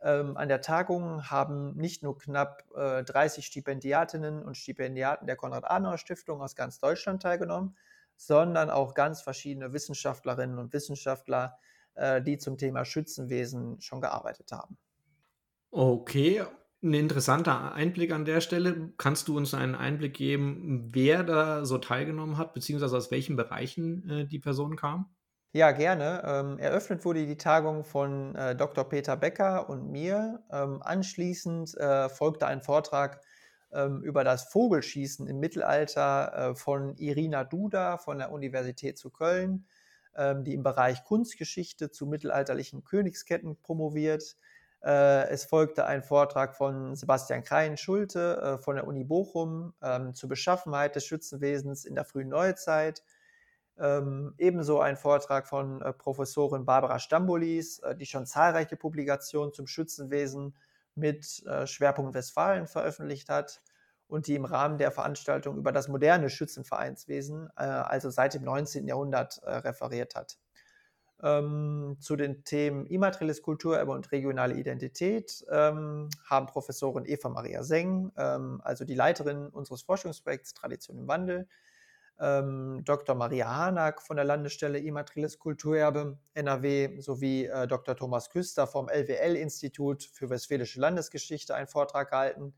Ähm, 0.00 0.36
an 0.36 0.48
der 0.48 0.60
Tagung 0.60 1.28
haben 1.28 1.74
nicht 1.76 2.02
nur 2.02 2.18
knapp 2.18 2.64
äh, 2.76 3.02
30 3.02 3.44
Stipendiatinnen 3.44 4.44
und 4.44 4.56
Stipendiaten 4.56 5.26
der 5.26 5.36
Konrad-Adenauer-Stiftung 5.36 6.40
aus 6.40 6.54
ganz 6.54 6.78
Deutschland 6.78 7.22
teilgenommen, 7.22 7.76
sondern 8.16 8.70
auch 8.70 8.94
ganz 8.94 9.22
verschiedene 9.22 9.72
Wissenschaftlerinnen 9.72 10.58
und 10.58 10.72
Wissenschaftler, 10.72 11.58
äh, 11.94 12.22
die 12.22 12.38
zum 12.38 12.58
Thema 12.58 12.84
Schützenwesen 12.84 13.80
schon 13.80 14.00
gearbeitet 14.00 14.52
haben. 14.52 14.78
Okay, 15.70 16.44
ein 16.80 16.94
interessanter 16.94 17.72
Einblick 17.72 18.12
an 18.12 18.24
der 18.24 18.40
Stelle. 18.40 18.92
Kannst 18.98 19.26
du 19.26 19.36
uns 19.36 19.52
einen 19.52 19.74
Einblick 19.74 20.14
geben, 20.14 20.88
wer 20.92 21.24
da 21.24 21.64
so 21.64 21.78
teilgenommen 21.78 22.38
hat, 22.38 22.54
beziehungsweise 22.54 22.96
aus 22.96 23.10
welchen 23.10 23.34
Bereichen 23.34 24.08
äh, 24.08 24.26
die 24.26 24.38
Personen 24.38 24.76
kamen? 24.76 25.06
Ja, 25.52 25.70
gerne. 25.72 26.22
Ähm, 26.26 26.58
eröffnet 26.58 27.04
wurde 27.04 27.26
die 27.26 27.36
Tagung 27.38 27.84
von 27.84 28.34
äh, 28.34 28.54
Dr. 28.54 28.84
Peter 28.88 29.16
Becker 29.16 29.68
und 29.70 29.90
mir. 29.90 30.42
Ähm, 30.50 30.82
anschließend 30.82 31.74
äh, 31.78 32.08
folgte 32.10 32.46
ein 32.46 32.60
Vortrag 32.60 33.22
ähm, 33.72 34.02
über 34.02 34.24
das 34.24 34.44
Vogelschießen 34.52 35.26
im 35.26 35.40
Mittelalter 35.40 36.50
äh, 36.50 36.54
von 36.54 36.96
Irina 36.96 37.44
Duda 37.44 37.96
von 37.96 38.18
der 38.18 38.30
Universität 38.30 38.98
zu 38.98 39.08
Köln, 39.10 39.66
ähm, 40.16 40.44
die 40.44 40.52
im 40.52 40.62
Bereich 40.62 41.02
Kunstgeschichte 41.04 41.90
zu 41.90 42.06
mittelalterlichen 42.06 42.84
Königsketten 42.84 43.56
promoviert. 43.62 44.36
Äh, 44.82 45.28
es 45.30 45.46
folgte 45.46 45.86
ein 45.86 46.02
Vortrag 46.02 46.56
von 46.56 46.94
Sebastian 46.94 47.42
Kreien-Schulte 47.42 48.40
äh, 48.42 48.58
von 48.58 48.76
der 48.76 48.86
Uni 48.86 49.02
Bochum 49.04 49.72
ähm, 49.82 50.14
zur 50.14 50.28
Beschaffenheit 50.28 50.94
des 50.94 51.06
Schützenwesens 51.06 51.86
in 51.86 51.94
der 51.94 52.04
frühen 52.04 52.28
Neuzeit. 52.28 53.02
Ähm, 53.78 54.34
ebenso 54.38 54.80
ein 54.80 54.96
Vortrag 54.96 55.46
von 55.46 55.80
äh, 55.82 55.92
Professorin 55.92 56.64
Barbara 56.64 56.98
Stambulis, 56.98 57.78
äh, 57.80 57.96
die 57.96 58.06
schon 58.06 58.26
zahlreiche 58.26 58.76
Publikationen 58.76 59.52
zum 59.52 59.66
Schützenwesen 59.66 60.56
mit 60.94 61.44
äh, 61.46 61.66
Schwerpunkt 61.66 62.14
Westfalen 62.14 62.66
veröffentlicht 62.66 63.28
hat 63.28 63.62
und 64.08 64.26
die 64.26 64.34
im 64.34 64.44
Rahmen 64.44 64.78
der 64.78 64.90
Veranstaltung 64.90 65.56
über 65.58 65.70
das 65.70 65.88
moderne 65.88 66.30
Schützenvereinswesen, 66.30 67.50
äh, 67.56 67.62
also 67.62 68.10
seit 68.10 68.34
dem 68.34 68.42
19. 68.42 68.88
Jahrhundert, 68.88 69.38
äh, 69.44 69.56
referiert 69.56 70.14
hat. 70.16 70.38
Ähm, 71.20 71.96
zu 71.98 72.14
den 72.14 72.44
Themen 72.44 72.86
immaterielles 72.86 73.42
Kulturerbe 73.42 73.90
und 73.90 74.12
regionale 74.12 74.54
Identität 74.54 75.44
ähm, 75.50 76.08
haben 76.24 76.46
Professorin 76.46 77.04
Eva 77.06 77.28
Maria 77.28 77.64
Seng, 77.64 78.12
ähm, 78.16 78.60
also 78.64 78.84
die 78.84 78.94
Leiterin 78.94 79.48
unseres 79.48 79.82
Forschungsprojekts 79.82 80.54
Tradition 80.54 80.96
im 80.96 81.08
Wandel, 81.08 81.48
ähm, 82.20 82.82
Dr. 82.84 83.14
Maria 83.14 83.54
Hanak 83.54 84.02
von 84.02 84.16
der 84.16 84.24
Landesstelle 84.24 84.78
Immaterielles 84.78 85.38
Kulturerbe 85.38 86.18
NRW 86.34 87.00
sowie 87.00 87.46
äh, 87.46 87.66
Dr. 87.66 87.96
Thomas 87.96 88.30
Küster 88.30 88.66
vom 88.66 88.88
LWL-Institut 88.88 90.04
für 90.04 90.28
Westfälische 90.30 90.80
Landesgeschichte 90.80 91.54
einen 91.54 91.68
Vortrag 91.68 92.10
gehalten. 92.10 92.54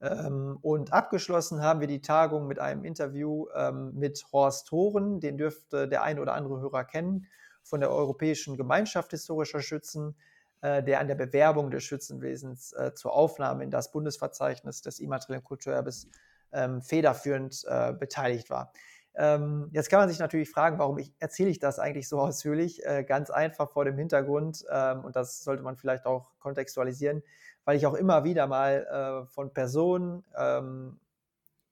Ähm, 0.00 0.58
und 0.62 0.92
abgeschlossen 0.92 1.62
haben 1.62 1.80
wir 1.80 1.88
die 1.88 2.02
Tagung 2.02 2.46
mit 2.46 2.58
einem 2.58 2.84
Interview 2.84 3.46
ähm, 3.54 3.92
mit 3.94 4.24
Horst 4.32 4.68
Thoren, 4.68 5.20
den 5.20 5.38
dürfte 5.38 5.88
der 5.88 6.02
ein 6.02 6.18
oder 6.18 6.34
andere 6.34 6.60
Hörer 6.60 6.84
kennen, 6.84 7.26
von 7.62 7.80
der 7.80 7.90
Europäischen 7.90 8.56
Gemeinschaft 8.56 9.10
historischer 9.10 9.62
Schützen, 9.62 10.14
äh, 10.60 10.82
der 10.82 11.00
an 11.00 11.08
der 11.08 11.16
Bewerbung 11.16 11.70
des 11.70 11.82
Schützenwesens 11.82 12.72
äh, 12.74 12.92
zur 12.94 13.14
Aufnahme 13.14 13.64
in 13.64 13.70
das 13.70 13.90
Bundesverzeichnis 13.90 14.82
des 14.82 15.00
immateriellen 15.00 15.44
Kulturerbes 15.44 16.08
ähm, 16.56 16.82
federführend 16.82 17.64
äh, 17.68 17.92
beteiligt 17.92 18.50
war. 18.50 18.72
Ähm, 19.14 19.70
jetzt 19.72 19.88
kann 19.88 20.00
man 20.00 20.08
sich 20.08 20.18
natürlich 20.18 20.50
fragen, 20.50 20.78
warum 20.78 20.98
ich, 20.98 21.14
erzähle 21.18 21.50
ich 21.50 21.58
das 21.58 21.78
eigentlich 21.78 22.08
so 22.08 22.20
ausführlich? 22.20 22.84
Äh, 22.84 23.04
ganz 23.04 23.30
einfach 23.30 23.70
vor 23.70 23.84
dem 23.84 23.96
Hintergrund, 23.96 24.64
ähm, 24.70 25.04
und 25.04 25.16
das 25.16 25.44
sollte 25.44 25.62
man 25.62 25.76
vielleicht 25.76 26.06
auch 26.06 26.32
kontextualisieren, 26.38 27.22
weil 27.64 27.76
ich 27.76 27.86
auch 27.86 27.94
immer 27.94 28.24
wieder 28.24 28.46
mal 28.46 29.24
äh, 29.26 29.32
von 29.32 29.52
Personen 29.52 30.24
ähm, 30.36 31.00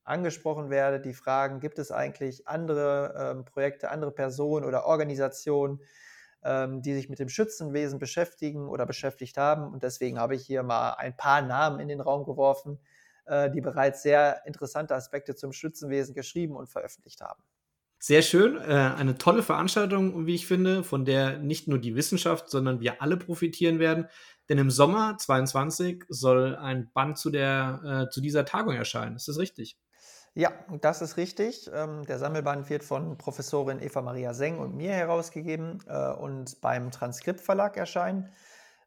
angesprochen 0.05 0.71
werde, 0.71 1.01
die 1.01 1.15
fragen, 1.15 1.61
gibt 1.61 1.79
es 1.79 1.91
eigentlich 1.91 2.47
andere 2.47 3.15
ähm, 3.19 3.45
Projekte, 3.45 3.91
andere 3.91 4.11
Personen 4.11 4.67
oder 4.67 4.85
Organisationen, 4.85 5.81
ähm, 6.45 6.83
die 6.83 6.95
sich 6.95 7.09
mit 7.09 7.19
dem 7.19 7.29
Schützenwesen 7.29 7.99
beschäftigen 7.99 8.69
oder 8.69 8.87
beschäftigt 8.87 9.39
haben. 9.39 9.73
Und 9.73 9.83
deswegen 9.83 10.19
habe 10.19 10.35
ich 10.35 10.45
hier 10.45 10.63
mal 10.63 10.93
ein 10.95 11.17
paar 11.17 11.41
Namen 11.43 11.81
in 11.81 11.89
den 11.89 12.01
Raum 12.01 12.25
geworfen, 12.25 12.79
die 13.27 13.61
bereits 13.61 14.03
sehr 14.03 14.43
interessante 14.47 14.95
Aspekte 14.95 15.35
zum 15.35 15.53
Schützenwesen 15.53 16.15
geschrieben 16.15 16.57
und 16.57 16.69
veröffentlicht 16.69 17.23
haben. 17.23 17.43
Sehr 18.07 18.21
schön, 18.21 18.59
äh, 18.59 18.65
eine 18.65 19.17
tolle 19.17 19.43
Veranstaltung, 19.43 20.27
wie 20.27 20.35
ich 20.35 20.47
finde, 20.47 20.85
von 20.85 21.07
der 21.07 21.39
nicht 21.39 21.69
nur 21.69 21.79
die 21.79 21.97
Wissenschaft, 21.97 22.51
sondern 22.51 22.81
wir 22.81 23.01
alle 23.01 23.17
profitieren 23.17 23.79
werden. 23.79 24.09
Denn 24.51 24.59
im 24.59 24.71
Sommer 24.71 25.17
22 25.17 26.05
soll 26.11 26.55
ein 26.55 26.91
Band 26.93 27.17
zu, 27.17 27.31
der, 27.31 27.81
äh, 28.09 28.11
zu 28.11 28.21
dieser 28.21 28.45
Tagung 28.45 28.75
erscheinen. 28.75 29.17
Ist 29.17 29.29
das 29.29 29.39
richtig? 29.39 29.79
Ja, 30.35 30.53
das 30.83 31.01
ist 31.01 31.17
richtig. 31.17 31.71
Ähm, 31.73 32.05
der 32.05 32.19
Sammelband 32.19 32.69
wird 32.69 32.85
von 32.85 33.17
Professorin 33.17 33.81
Eva 33.81 34.03
Maria 34.03 34.35
Seng 34.35 34.59
und 34.59 34.75
mir 34.77 34.93
herausgegeben 34.93 35.81
und 36.21 36.61
beim 36.61 36.91
Transkriptverlag 36.91 37.79
erscheinen. 37.79 38.29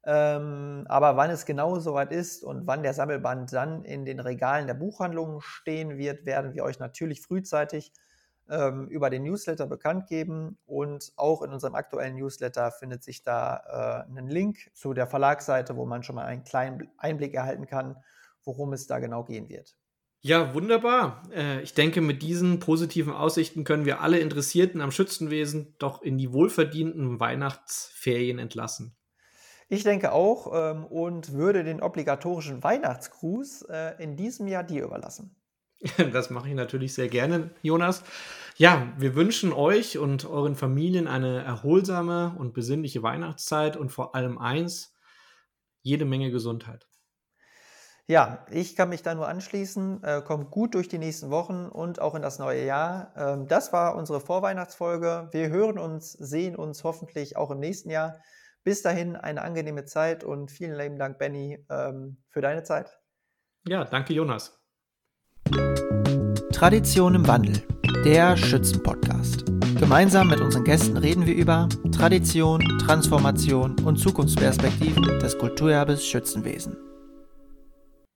Ähm, 0.09 0.85
aber 0.87 1.17
wann 1.17 1.29
es 1.31 1.45
genau 1.45 1.79
soweit 1.79 2.13
ist 2.13 2.41
und 2.41 2.65
wann 2.65 2.81
der 2.81 2.93
Sammelband 2.93 3.51
dann 3.51 3.83
in 3.83 4.05
den 4.05 4.21
Regalen 4.21 4.65
der 4.65 4.73
Buchhandlungen 4.73 5.41
stehen 5.41 5.97
wird, 5.97 6.25
werden 6.25 6.53
wir 6.53 6.63
euch 6.63 6.79
natürlich 6.79 7.21
frühzeitig 7.21 7.91
ähm, 8.49 8.87
über 8.87 9.09
den 9.09 9.23
Newsletter 9.23 9.67
bekannt 9.67 10.07
geben. 10.07 10.57
Und 10.65 11.11
auch 11.17 11.41
in 11.41 11.51
unserem 11.51 11.75
aktuellen 11.75 12.15
Newsletter 12.15 12.71
findet 12.71 13.03
sich 13.03 13.21
da 13.21 14.05
äh, 14.07 14.17
ein 14.17 14.29
Link 14.29 14.69
zu 14.73 14.93
der 14.93 15.07
Verlagsseite, 15.07 15.75
wo 15.75 15.85
man 15.85 16.03
schon 16.03 16.15
mal 16.15 16.25
einen 16.25 16.45
kleinen 16.45 16.89
Einblick 16.97 17.33
erhalten 17.33 17.65
kann, 17.65 17.97
worum 18.45 18.71
es 18.71 18.87
da 18.87 18.99
genau 18.99 19.25
gehen 19.25 19.49
wird. 19.49 19.75
Ja, 20.21 20.53
wunderbar. 20.53 21.23
Äh, 21.35 21.61
ich 21.63 21.73
denke, 21.73 21.99
mit 21.99 22.21
diesen 22.21 22.59
positiven 22.59 23.11
Aussichten 23.11 23.65
können 23.65 23.83
wir 23.83 23.99
alle 23.99 24.19
Interessierten 24.19 24.79
am 24.79 24.91
Schützenwesen 24.91 25.75
doch 25.79 26.01
in 26.01 26.17
die 26.17 26.31
wohlverdienten 26.31 27.19
Weihnachtsferien 27.19 28.39
entlassen. 28.39 28.96
Ich 29.69 29.83
denke 29.83 30.13
auch 30.13 30.51
ähm, 30.53 30.85
und 30.85 31.33
würde 31.33 31.63
den 31.63 31.81
obligatorischen 31.81 32.63
Weihnachtsgruß 32.63 33.63
äh, 33.63 34.01
in 34.01 34.15
diesem 34.15 34.47
Jahr 34.47 34.63
dir 34.63 34.83
überlassen. 34.83 35.35
Das 36.11 36.29
mache 36.29 36.49
ich 36.49 36.55
natürlich 36.55 36.93
sehr 36.93 37.07
gerne, 37.07 37.51
Jonas. 37.61 38.03
Ja, 38.55 38.91
wir 38.97 39.15
wünschen 39.15 39.53
euch 39.53 39.97
und 39.97 40.25
euren 40.25 40.55
Familien 40.55 41.07
eine 41.07 41.43
erholsame 41.43 42.35
und 42.37 42.53
besinnliche 42.53 43.03
Weihnachtszeit 43.03 43.77
und 43.77 43.91
vor 43.91 44.15
allem 44.15 44.39
eins, 44.39 44.95
jede 45.83 46.05
Menge 46.05 46.31
Gesundheit. 46.31 46.87
Ja, 48.09 48.45
ich 48.49 48.77
kann 48.77 48.87
mich 48.87 49.03
da 49.03 49.13
nur 49.13 49.27
anschließen. 49.27 50.01
Äh, 50.01 50.21
kommt 50.25 50.49
gut 50.49 50.75
durch 50.75 50.87
die 50.87 50.97
nächsten 50.97 51.29
Wochen 51.29 51.65
und 51.65 51.99
auch 51.99 52.15
in 52.15 52.21
das 52.21 52.39
neue 52.39 52.65
Jahr. 52.65 53.11
Ähm, 53.17 53.47
das 53.47 53.73
war 53.73 53.95
unsere 53.95 54.21
Vorweihnachtsfolge. 54.21 55.27
Wir 55.31 55.49
hören 55.49 55.77
uns, 55.77 56.13
sehen 56.13 56.55
uns 56.55 56.85
hoffentlich 56.85 57.35
auch 57.35 57.51
im 57.51 57.59
nächsten 57.59 57.89
Jahr. 57.89 58.21
Bis 58.67 58.81
dahin 58.81 59.15
eine 59.15 59.43
angenehme 59.43 59.85
Zeit 59.85 60.25
und 60.25 60.51
vielen 60.51 60.77
lieben 60.77 60.99
Dank, 60.99 61.17
Benny, 61.17 61.57
ähm, 61.69 62.17
für 62.27 62.41
deine 62.41 62.63
Zeit. 62.63 62.99
Ja, 63.65 63.85
danke, 63.85 64.13
Jonas. 64.13 64.61
Tradition 66.51 67.15
im 67.15 67.25
Wandel, 67.29 67.63
der 68.03 68.35
Schützen-Podcast. 68.35 69.45
Gemeinsam 69.79 70.27
mit 70.27 70.41
unseren 70.41 70.65
Gästen 70.65 70.97
reden 70.97 71.25
wir 71.25 71.33
über 71.33 71.69
Tradition, 71.93 72.59
Transformation 72.85 73.79
und 73.85 73.95
Zukunftsperspektiven 73.99 75.17
des 75.19 75.37
Kulturerbes 75.37 76.05
Schützenwesen. 76.05 76.75